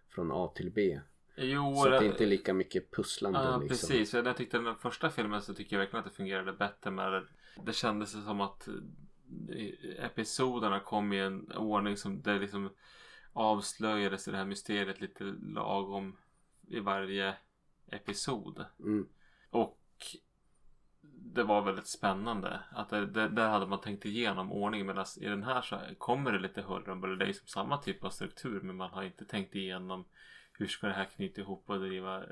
[0.08, 1.00] från A till B.
[1.37, 3.68] Jo, Så det det- inte är lika mycket pusslande Ja, liksom.
[3.68, 4.14] precis.
[4.14, 7.26] Jag jag tyckte den första filmen så tycker jag verkligen att det fungerade bättre med
[7.62, 7.73] det.
[7.73, 12.71] Kändes som att eh, episoderna kom i en ordning som det liksom
[13.33, 16.17] avslöjades i det här mysteriet lite lagom
[16.69, 17.35] i varje
[17.87, 18.64] episod.
[18.79, 19.09] Mm.
[19.51, 19.81] Och
[21.03, 22.61] det var väldigt spännande.
[22.71, 26.33] Att det, det, där hade man tänkt igenom ordningen medan i den här så kommer
[26.33, 27.17] det lite huller om buller.
[27.17, 30.05] Det är som samma typ av struktur men man har inte tänkt igenom
[30.53, 32.29] hur ska det här knyta ihop och driva eh,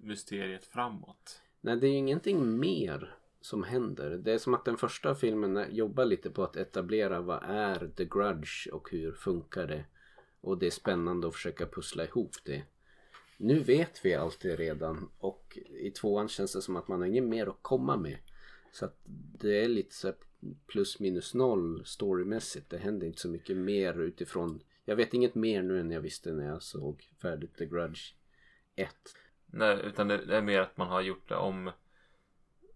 [0.00, 1.42] mysteriet framåt.
[1.60, 4.10] Nej, det är ju ingenting mer som händer.
[4.10, 8.04] Det är som att den första filmen jobbar lite på att etablera vad är The
[8.04, 9.84] Grudge och hur funkar det.
[10.40, 12.62] Och det är spännande att försöka pussla ihop det.
[13.36, 17.06] Nu vet vi allt det redan och i tvåan känns det som att man har
[17.06, 18.18] inget mer att komma med.
[18.72, 18.98] Så att
[19.38, 20.16] det är lite så här
[20.66, 22.70] plus minus noll storymässigt.
[22.70, 24.60] Det händer inte så mycket mer utifrån.
[24.84, 28.14] Jag vet inget mer nu än jag visste när jag såg färdigt The Grudge
[28.74, 28.88] 1.
[29.46, 31.70] Nej, utan det det är mer att man har gjort det om.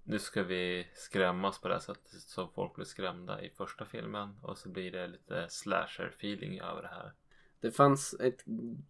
[0.09, 4.39] Nu ska vi skrämmas på det här sättet som folk blev skrämda i första filmen
[4.43, 7.13] och så blir det lite slasher feeling över det här.
[7.61, 8.45] Det fanns ett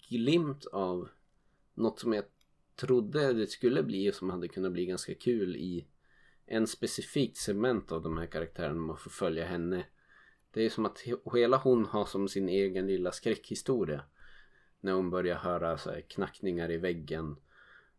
[0.09, 1.09] glimt av
[1.75, 2.25] något som jag
[2.75, 5.87] trodde det skulle bli och som hade kunnat bli ganska kul i
[6.47, 9.87] en specifikt segment av de här karaktärerna man får följa henne.
[10.51, 11.03] Det är som att
[11.35, 14.05] hela hon har som sin egen lilla skräckhistoria.
[14.81, 17.37] När hon börjar höra så här knackningar i väggen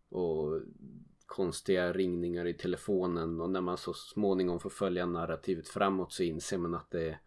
[0.09, 0.61] och
[1.27, 6.57] konstiga ringningar i telefonen och när man så småningom får följa narrativet framåt så inser
[6.57, 7.19] man att det är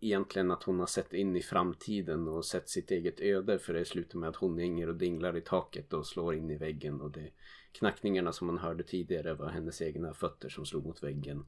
[0.00, 3.84] egentligen att hon har sett in i framtiden och sett sitt eget öde för det
[3.84, 7.10] slutar med att hon hänger och dinglar i taket och slår in i väggen och
[7.10, 7.30] det
[7.72, 11.46] knackningarna som man hörde tidigare var hennes egna fötter som slog mot väggen.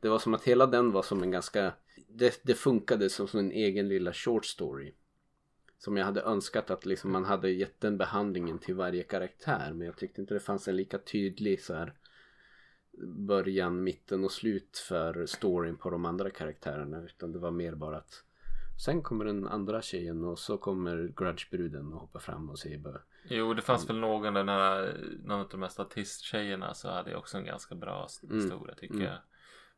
[0.00, 1.72] Det var som att hela den var som en ganska
[2.08, 4.94] det, det funkade som, som en egen lilla short story.
[5.78, 9.86] Som jag hade önskat att liksom man hade gett den behandlingen till varje karaktär men
[9.86, 11.92] jag tyckte inte det fanns en lika tydlig så här
[13.02, 17.96] början, mitten och slut för storyn på de andra karaktärerna utan det var mer bara
[17.96, 18.24] att
[18.84, 23.00] sen kommer den andra tjejen och så kommer grudgebruden och hoppar fram och säger bara
[23.28, 27.18] Jo, det fanns väl någon, den här, någon av de här statisttjejerna så hade jag
[27.18, 29.06] också en ganska bra Mm, historia tycker mm.
[29.06, 29.18] jag.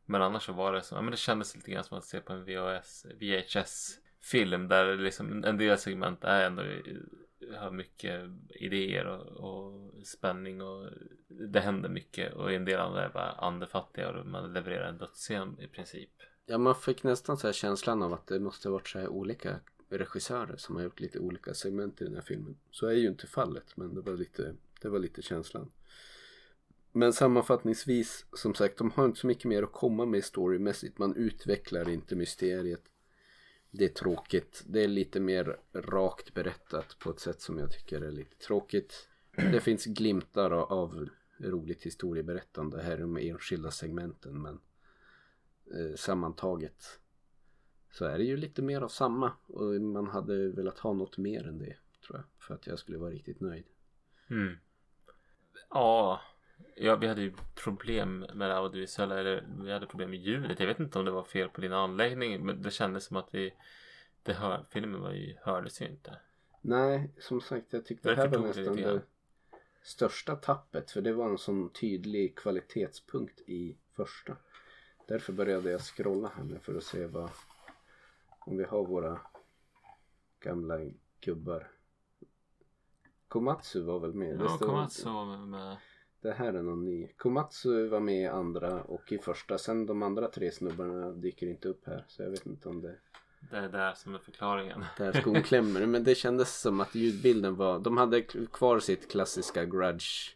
[0.05, 2.19] Men annars så var det så, ja, men det kändes lite grann som att se
[2.19, 8.21] på en VHS, VHS film där liksom en del segment är ändå eh, har mycket
[8.49, 10.89] idéer och, och spänning och
[11.27, 15.59] det händer mycket och en del andra är bara andefattiga och man levererar en dödsscen
[15.59, 16.09] i princip.
[16.45, 19.59] Ja man fick nästan så här känslan av att det måste varit så här olika
[19.89, 22.57] regissörer som har gjort lite olika segment i den här filmen.
[22.71, 25.71] Så är ju inte fallet men det var lite, det var lite känslan.
[26.91, 30.97] Men sammanfattningsvis som sagt de har inte så mycket mer att komma med storymässigt.
[30.97, 32.81] Man utvecklar inte mysteriet.
[33.71, 34.63] Det är tråkigt.
[34.67, 39.07] Det är lite mer rakt berättat på ett sätt som jag tycker är lite tråkigt.
[39.35, 44.59] Det finns glimtar av- roligt historieberättande här i de enskilda segmenten men
[45.73, 46.99] eh, sammantaget
[47.91, 51.47] så är det ju lite mer av samma och man hade velat ha något mer
[51.47, 51.75] än det
[52.07, 53.65] tror jag för att jag skulle vara riktigt nöjd.
[54.29, 54.57] Mm.
[55.69, 56.21] Ja,
[56.75, 60.59] ja, vi hade ju problem med det audiovisuella, eller vi hade problem med ljudet.
[60.59, 63.27] Jag vet inte om det var fel på din anläggning, men det kändes som att
[63.31, 63.53] vi,
[64.23, 66.17] det hör, filmen var ju, hördes ju inte.
[66.61, 69.01] Nej, som sagt jag tyckte det här var det nästan det grann.
[69.81, 74.37] största tappet för det var en sån tydlig kvalitetspunkt i första.
[75.07, 77.29] Därför började jag scrolla här nu för att se vad
[78.39, 79.19] om vi har våra
[80.39, 80.79] gamla
[81.19, 81.71] gubbar.
[83.27, 84.39] Komatsu var väl med?
[84.39, 85.77] Det Ja, Komatsu var med.
[86.21, 87.07] Det här är någon ny.
[87.17, 89.57] Komatsu var med i andra och i första.
[89.57, 92.05] Sen de andra tre snubbarna dyker inte upp här.
[92.07, 92.95] Så jag vet inte om det
[93.51, 94.85] Det är där som är förklaringen.
[94.97, 95.85] där skon klämmer.
[95.85, 97.79] Men det kändes som att ljudbilden var.
[97.79, 100.35] De hade kvar sitt klassiska grudge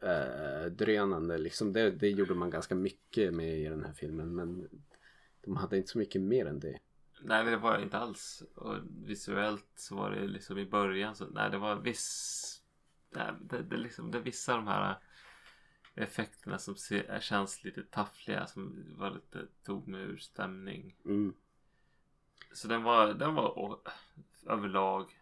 [0.00, 1.72] eh, drönande liksom.
[1.72, 4.34] Det, det gjorde man ganska mycket med i den här filmen.
[4.34, 4.68] Men
[5.44, 6.78] de hade inte så mycket mer än det.
[7.22, 8.42] Nej, det var inte alls.
[8.54, 8.74] Och
[9.06, 12.53] visuellt så var det liksom i början så, nej det var viss,
[13.14, 14.98] nej, det, det, liksom, det är vissa av de här
[15.94, 20.96] effekterna som ser, känns lite taffliga som var lite, tog mig ur stämning.
[21.04, 21.34] Mm.
[22.52, 23.80] Så den var, den var å-
[24.46, 25.20] överlag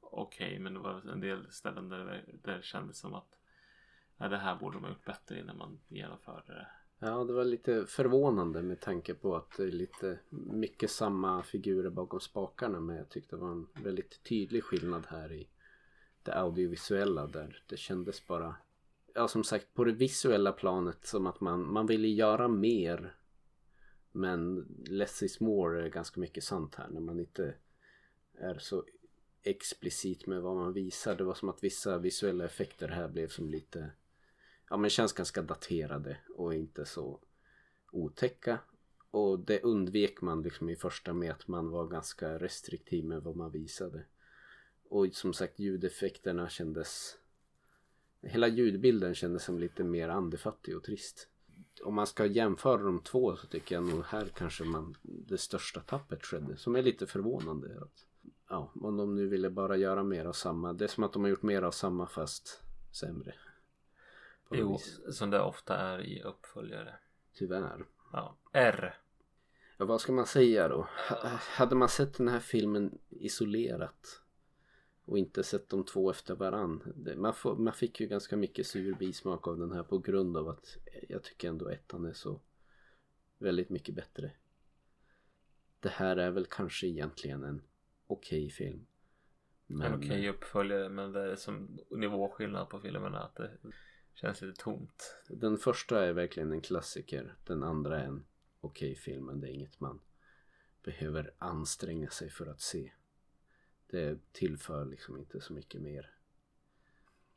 [0.00, 3.38] okej men det var en del ställen där det, där det kändes som att
[4.16, 6.66] ja, det här borde de ha gjort bättre innan man genomförde det.
[6.98, 11.90] Ja, det var lite förvånande med tanke på att det är lite mycket samma figurer
[11.90, 12.80] bakom spakarna.
[12.80, 15.48] Men jag tyckte det var en väldigt tydlig skillnad här i
[16.28, 18.56] det audiovisuella där det kändes bara
[19.14, 23.14] Ja som sagt på det visuella planet som att man, man ville göra mer
[24.12, 27.54] Men less is more är ganska mycket sant här när man inte
[28.38, 28.84] är så
[29.42, 31.16] explicit med vad man visar.
[31.16, 33.90] Det var som att vissa visuella effekter här blev som lite
[34.70, 37.20] ja men känns ganska daterade och inte så
[37.92, 38.58] otäcka.
[39.10, 43.36] Och det undvek man liksom i första med att man var ganska restriktiv med vad
[43.36, 44.04] man visade.
[44.90, 47.16] Och som sagt ljudeffekterna kändes
[48.22, 51.28] Hela ljudbilden kändes som lite mer andefattig och trist.
[51.82, 55.80] Om man ska jämföra de två så tycker jag nog här kanske man det största
[55.80, 56.56] tappet skedde.
[56.56, 57.78] Som är lite förvånande.
[57.82, 58.06] Att,
[58.48, 60.72] ja, om de nu ville bara göra mer av samma.
[60.72, 62.62] Det är som att de har gjort mer av samma fast
[62.92, 63.34] sämre
[64.50, 65.00] Jo, vis.
[65.18, 66.94] som det ofta är i uppföljare.
[67.34, 67.84] Tyvärr.
[68.12, 68.36] Ja.
[68.52, 68.94] R.
[69.76, 70.88] Ja, vad ska man säga då?
[71.08, 74.22] Ha- Hade man sett den här filmen isolerat
[75.08, 76.82] och inte sett de två efter varann.
[77.16, 80.48] Man, får, man fick ju ganska mycket sur bismak av den här på grund av
[80.48, 80.76] att
[81.08, 82.40] jag tycker ändå ettan är så
[83.38, 84.32] väldigt mycket bättre.
[85.80, 87.62] Det här är väl kanske egentligen en
[88.06, 88.86] okej film.
[89.66, 93.50] Men En okej uppföljare men det är som nivåskillnad på filmerna att det
[94.14, 95.16] känns lite tomt.
[95.28, 97.36] den första är verkligen en klassiker.
[97.44, 98.24] Den andra är en
[98.60, 100.00] okej film men det är inget man
[100.82, 102.92] behöver anstränga sig för att se.
[103.90, 106.10] Det tillför liksom inte så mycket mer.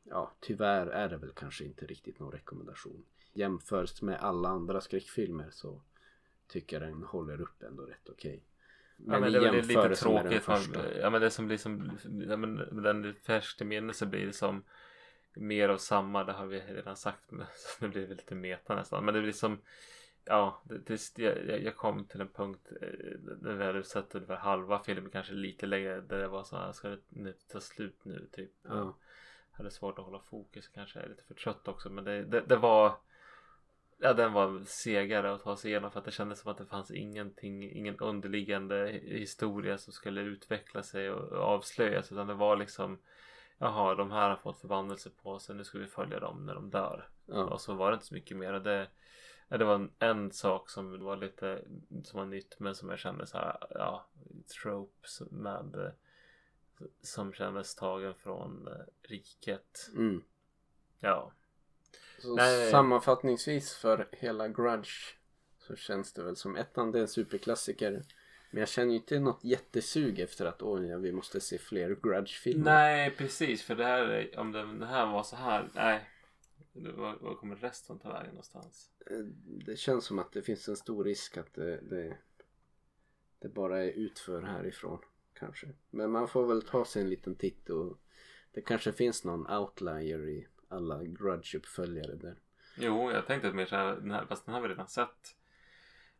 [0.02, 3.04] Ja, tyvärr är det väl kanske inte riktigt någon rekommendation.
[3.32, 5.82] Jämfört med alla andra skräckfilmer så
[6.46, 8.44] tycker jag den håller upp ändå rätt okej.
[8.96, 10.46] Ja, men det är väl lite tråkigt.
[10.46, 10.60] Man,
[11.00, 11.98] ja men det som blir som,
[12.28, 13.14] ja, men den
[13.68, 14.64] minne så blir det som
[15.34, 16.24] mer av samma.
[16.24, 17.30] Det har vi redan sagt.
[17.30, 17.46] Men
[17.80, 19.04] det blir lite meta nästan.
[19.04, 19.58] Men det blir som
[20.24, 22.88] Ja, det, jag, jag kom till en punkt eh,
[23.40, 26.72] när vi hade sett ungefär halva filmen, kanske lite längre, där det var så här,
[26.72, 28.50] ska det nu ta slut nu typ?
[28.62, 28.96] Ja.
[29.50, 32.56] hade svårt att hålla fokus, kanske är lite för trött också, men det, det, det
[32.56, 32.96] var
[34.04, 36.66] Ja den var segare att ta sig igenom för att det kändes som att det
[36.66, 42.98] fanns ingenting, ingen underliggande historia som skulle utveckla sig och avslöjas utan det var liksom
[43.58, 46.70] Jaha, de här har fått förbannelse på sig, nu ska vi följa dem när de
[46.70, 47.08] dör.
[47.26, 47.44] Ja.
[47.44, 48.52] Och så var det inte så mycket mer.
[48.52, 48.88] Det,
[49.58, 51.62] det var en, en sak som var lite
[52.04, 54.06] som var nytt men som jag kände så här, ja,
[54.62, 59.90] tropes med eh, som kändes tagen från eh, riket.
[59.96, 60.22] Mm.
[61.00, 61.32] Ja,
[62.18, 62.70] Så Nej.
[62.70, 65.14] sammanfattningsvis för hela Grudge
[65.58, 68.02] så känns det väl som ettan det är en superklassiker.
[68.50, 71.96] Men jag känner ju inte något jättesug efter att åh, ja, vi måste se fler
[72.02, 72.64] Grudge-filmer.
[72.64, 76.08] nej precis för det här, är- om det här var så här, nej.
[76.72, 78.90] Var, var kommer resten ta vägen någonstans?
[79.10, 79.18] Eh,
[79.66, 82.16] Det känns som att det finns en stor risk att det, det,
[83.38, 84.98] det bara är utför härifrån
[85.34, 85.68] kanske.
[85.90, 87.98] Men man får väl ta sig en liten titt och
[88.52, 92.36] det kanske finns någon outlier i alla Grudge-uppföljare där.
[92.76, 95.36] Jo, jag tänkte mer så här, den här, fast den har vi redan sett.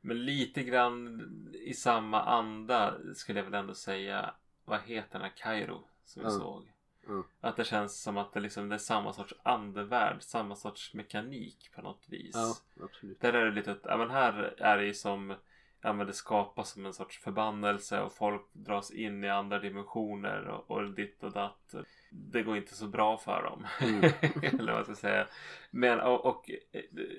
[0.01, 4.35] Men lite grann i samma anda skulle jag väl ändå säga.
[4.65, 6.39] Vad heter den här Kairo som vi Ja.
[6.39, 6.72] såg?
[7.07, 7.25] Ja.
[7.41, 11.71] Att det känns som att det, liksom, det är samma sorts andevärld, samma sorts mekanik
[11.75, 12.35] på något vis.
[12.35, 13.21] Ja, absolut.
[13.21, 15.35] Där är det lite, ja men här är det ju som,
[15.81, 20.45] ja men det skapas som en sorts förbannelse och folk dras in i andra dimensioner
[20.45, 21.75] och, och ditt och datt.
[22.11, 23.67] Det går inte så bra för dem.
[23.81, 24.01] Mm.
[24.43, 25.27] Eller vad jag ska säga.
[25.71, 26.51] Men och, och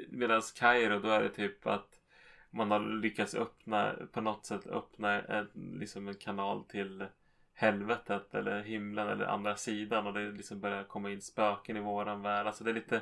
[0.09, 1.99] medan Kairo då är det typ att
[2.49, 7.05] man har lyckats öppna, på något sätt öppna en, liksom en kanal till
[7.53, 12.21] helvetet eller himlen eller andra sidan och det liksom börjar komma in spöken i våran
[12.21, 12.47] värld.
[12.47, 13.01] Alltså det är lite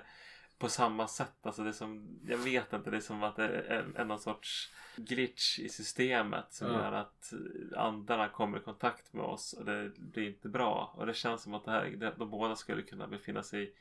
[0.57, 1.35] på samma sätt.
[1.41, 4.19] Alltså det är som, jag vet inte, det är som att det är en, någon
[4.19, 6.73] sorts glitch i systemet som Ja.
[6.73, 7.33] gör att
[7.75, 10.93] andarna kommer i kontakt med oss och det blir inte bra.
[10.97, 13.73] Och det känns som att det här, det, de båda skulle kunna befinna sig i,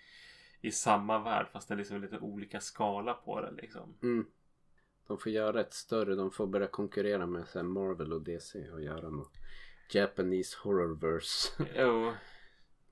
[0.69, 3.95] i samma värld fast det är liksom lite olika skala på det liksom.
[4.03, 4.27] Mm.
[5.07, 8.83] De får göra ett större, de får börja konkurrera med så Marvel och DC och
[8.83, 9.33] göra något
[9.95, 11.65] Japanese horrorverse.
[11.77, 12.13] Jo,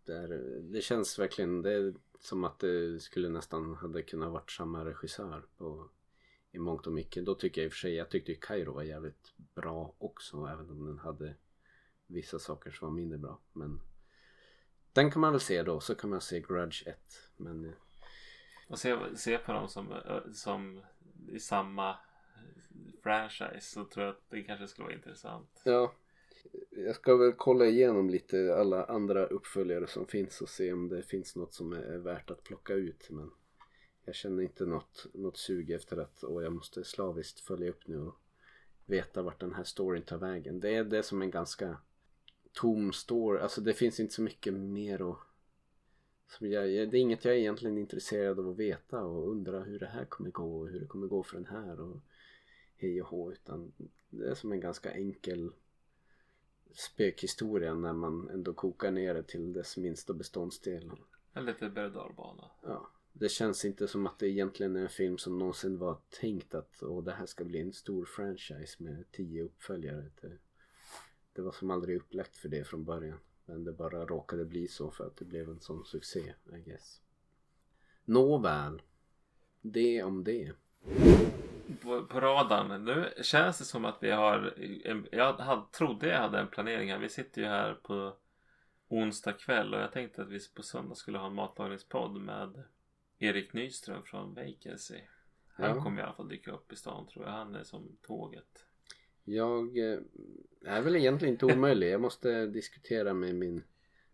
[0.04, 0.28] Där,
[0.62, 5.88] det känns verkligen, det som att det skulle nästan hade kunnat varit samma regissör på,
[6.52, 7.24] i mångt och mycket.
[7.24, 10.46] Då tycker jag i och för sig, jag tyckte ju Kairo var jävligt bra också
[10.46, 11.34] även om den hade
[12.06, 13.40] vissa saker som var mindre bra.
[13.52, 13.80] Men
[14.92, 16.98] den kan man väl se då, så kan man se Grudge 1.
[17.36, 17.74] Men eh,
[18.68, 20.82] och se, se på dem som, eh, som
[21.28, 21.96] i samma
[23.02, 25.62] franchise så tror jag att det kanske skulle vara intressant.
[25.64, 25.92] Ja,
[26.70, 31.02] jag ska väl kolla igenom lite alla andra uppföljare som finns och se om det
[31.02, 33.10] finns något som är värt att plocka ut.
[33.10, 33.30] Men
[34.04, 37.98] jag känner inte något, något sug efter att åh, jag måste slaviskt följa upp nu
[37.98, 38.14] och
[38.86, 40.60] veta vart den här storyn tar vägen.
[40.60, 41.78] Det är det som en ganska
[42.52, 43.40] tom story.
[43.40, 45.18] Alltså det finns inte så mycket mer och
[46.28, 49.78] som jag, det är inget jag är egentligen intresserad av att veta och undra hur
[49.78, 52.00] det här kommer gå och hur det kommer gå för den här och
[52.76, 53.72] hej och hå utan
[54.10, 55.52] det är som en ganska enkel
[56.74, 60.90] spökhistoria när man ändå kokar ner det till dess minsta beståndsdel.
[61.32, 62.50] En lite berg och.
[62.62, 66.54] Ja, det känns inte som att det egentligen är en film som någonsin var tänkt
[66.54, 70.10] att åh, det här ska bli en stor franchise med tio uppföljare.
[70.20, 70.38] Det,
[71.32, 73.18] det var som aldrig upplagt för det från början.
[73.44, 77.00] Men det bara råkade bli så för att det blev en sån succé, I guess.
[78.04, 78.82] Nåväl.
[79.60, 80.52] Det om det.
[81.88, 82.84] På, på radarn.
[82.84, 86.90] Nu känns det som att vi har en, Jag hade, trodde jag hade en planering
[86.92, 86.98] här.
[86.98, 88.16] Vi sitter ju här på
[88.88, 92.62] onsdag kväll och jag tänkte att vi på söndag skulle ha en matlagningspodd med
[93.18, 95.00] Erik Nyström från Vacancy.
[95.48, 95.82] Han Ja.
[95.82, 97.32] kommer i alla fall dyka upp i stan tror jag.
[97.32, 98.64] Han är som tåget.
[99.24, 99.98] Jag eh,
[100.64, 101.90] är väl egentligen inte omöjlig.
[101.92, 103.64] Jag måste diskutera med min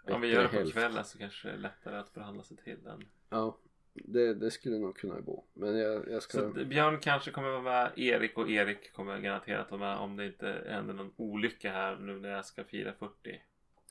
[0.03, 0.73] Om vi gör det på hälft.
[0.73, 3.03] kvällen så kanske det är lättare att förhandla sig till den.
[3.31, 3.59] Ja,
[3.95, 5.45] det, det skulle nog kunna gå.
[5.55, 6.39] Men jag, jag ska...
[6.39, 7.93] Så Björn kanske kommer vara med.
[7.97, 12.21] Erik och Erik kommer garanterat vara med om det inte händer någon olycka här nu
[12.21, 13.43] när jag ska fira 40.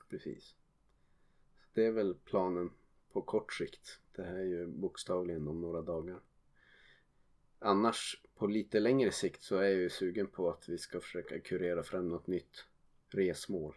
[0.09, 0.55] Precis.
[1.73, 2.71] Det är väl planen
[3.11, 3.99] på kort sikt.
[4.15, 6.19] Det här är ju bokstavligen om några dagar.
[7.59, 11.39] Annars på lite längre sikt så är jag ju sugen på att vi ska försöka
[11.39, 12.65] kurera fram något nytt
[13.09, 13.75] resmål.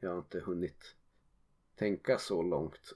[0.00, 0.96] Jag har inte hunnit
[1.76, 2.94] tänka så långt.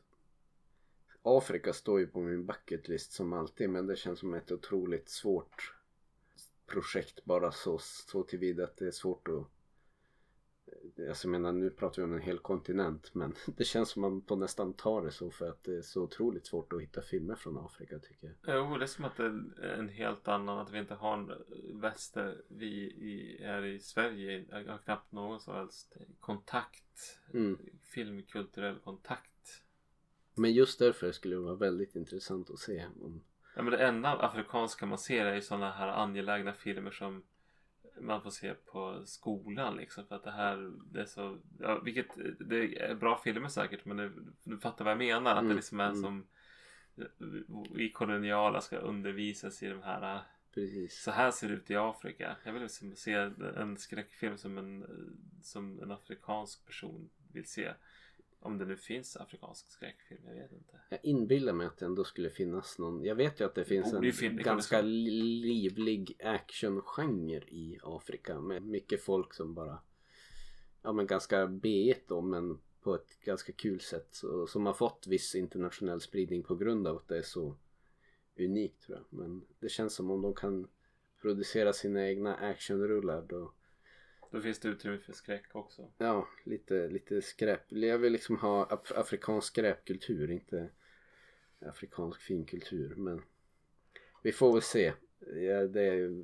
[1.22, 5.08] Afrika står ju på min bucket list som alltid men det känns som ett otroligt
[5.08, 5.74] svårt
[6.66, 9.48] projekt bara så, så tillvida att det är svårt att
[11.08, 14.20] Alltså jag menar nu pratar vi om en hel kontinent men det känns som man
[14.20, 17.34] på nästan tar det så för att det är så otroligt svårt att hitta filmer
[17.34, 18.56] från Afrika tycker jag.
[18.56, 20.58] Jo, det är som att det är en helt annan.
[20.58, 21.32] Att vi inte har en
[21.80, 22.42] väster.
[22.48, 27.20] Vi i, här i Sverige har knappt någon som helst kontakt.
[27.34, 27.58] Mm.
[27.82, 29.62] Filmkulturell kontakt.
[30.34, 33.22] Men just därför skulle det vara väldigt intressant att se om
[33.56, 37.22] Ja, men det enda afrikanska man ser är ju sådana här angelägna filmer som
[38.00, 40.06] man får se på skolan liksom.
[40.06, 42.06] För att det här, det är så, ja, vilket,
[42.38, 44.12] det är bra filmer säkert men det,
[44.44, 45.30] du fattar vad jag menar.
[45.30, 46.02] Att det Mm, liksom är mm.
[46.02, 46.26] som
[47.74, 50.20] vi koloniala ska undervisas i de här
[50.54, 51.02] precis.
[51.02, 52.36] så här ser det ut i Afrika.
[52.44, 53.12] Jag vill liksom se
[53.56, 54.86] en skräckfilm som en,
[55.42, 57.72] som en afrikansk person vill se.
[58.44, 60.80] Om det nu finns afrikansk skräckfilm, jag vet inte.
[60.88, 63.04] Jag inbillar mig att det ändå skulle finnas någon.
[63.04, 65.10] Jag vet ju att det finns en fin- det ganska li-
[65.44, 69.78] livlig actiongenre i Afrika med mycket folk som bara
[70.82, 75.06] ja men ganska b då men på ett ganska kul sätt så, som har fått
[75.06, 77.56] viss internationell spridning på grund av att det är så
[78.38, 79.18] unikt tror jag.
[79.18, 80.68] Men det känns som om de kan
[81.20, 83.52] producera sina egna actionrullar då
[84.32, 85.88] Då finns det utrymme för skräck också.
[85.98, 87.60] Ja, lite, lite skräp.
[87.68, 90.68] Jag vill liksom ha af- afrikansk skräpkultur, inte
[91.66, 92.94] afrikansk finkultur.
[92.94, 93.22] Men
[94.22, 94.92] vi får väl se.
[95.20, 96.22] Ja, det är,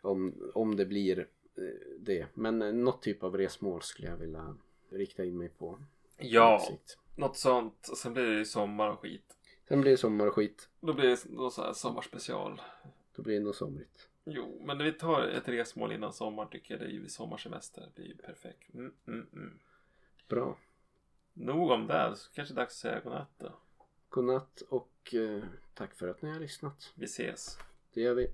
[0.00, 1.18] om, om det blir
[1.56, 1.64] eh,
[1.98, 2.26] det.
[2.34, 4.56] Men eh, något typ av resmål skulle jag vilja
[4.90, 5.78] rikta in mig på.
[6.16, 6.98] Ja, sikt.
[7.16, 7.90] något sånt.
[7.96, 9.36] Sen blir det ju sommar och skit.
[9.68, 10.68] Sen blir det sommar och skit.
[10.80, 12.60] Då blir det då så här sommarspecial.
[13.16, 14.08] Då blir det nog somrigt.
[14.24, 17.82] Jo, men när vi tar ett resmål innan sommar tycker jag det är ju sommarsemester.
[17.82, 18.74] Det blir ju perfekt.
[18.74, 19.58] Mm, mm, mm.
[20.28, 20.58] Bra.
[21.32, 22.16] Nog om det.
[22.16, 23.52] Så kanske dags att säga godnatt då.
[24.08, 25.42] Godnatt och eh,
[25.74, 26.92] tack för att ni har lyssnat.
[26.94, 27.58] Vi ses.
[27.94, 28.26] Det gör vi.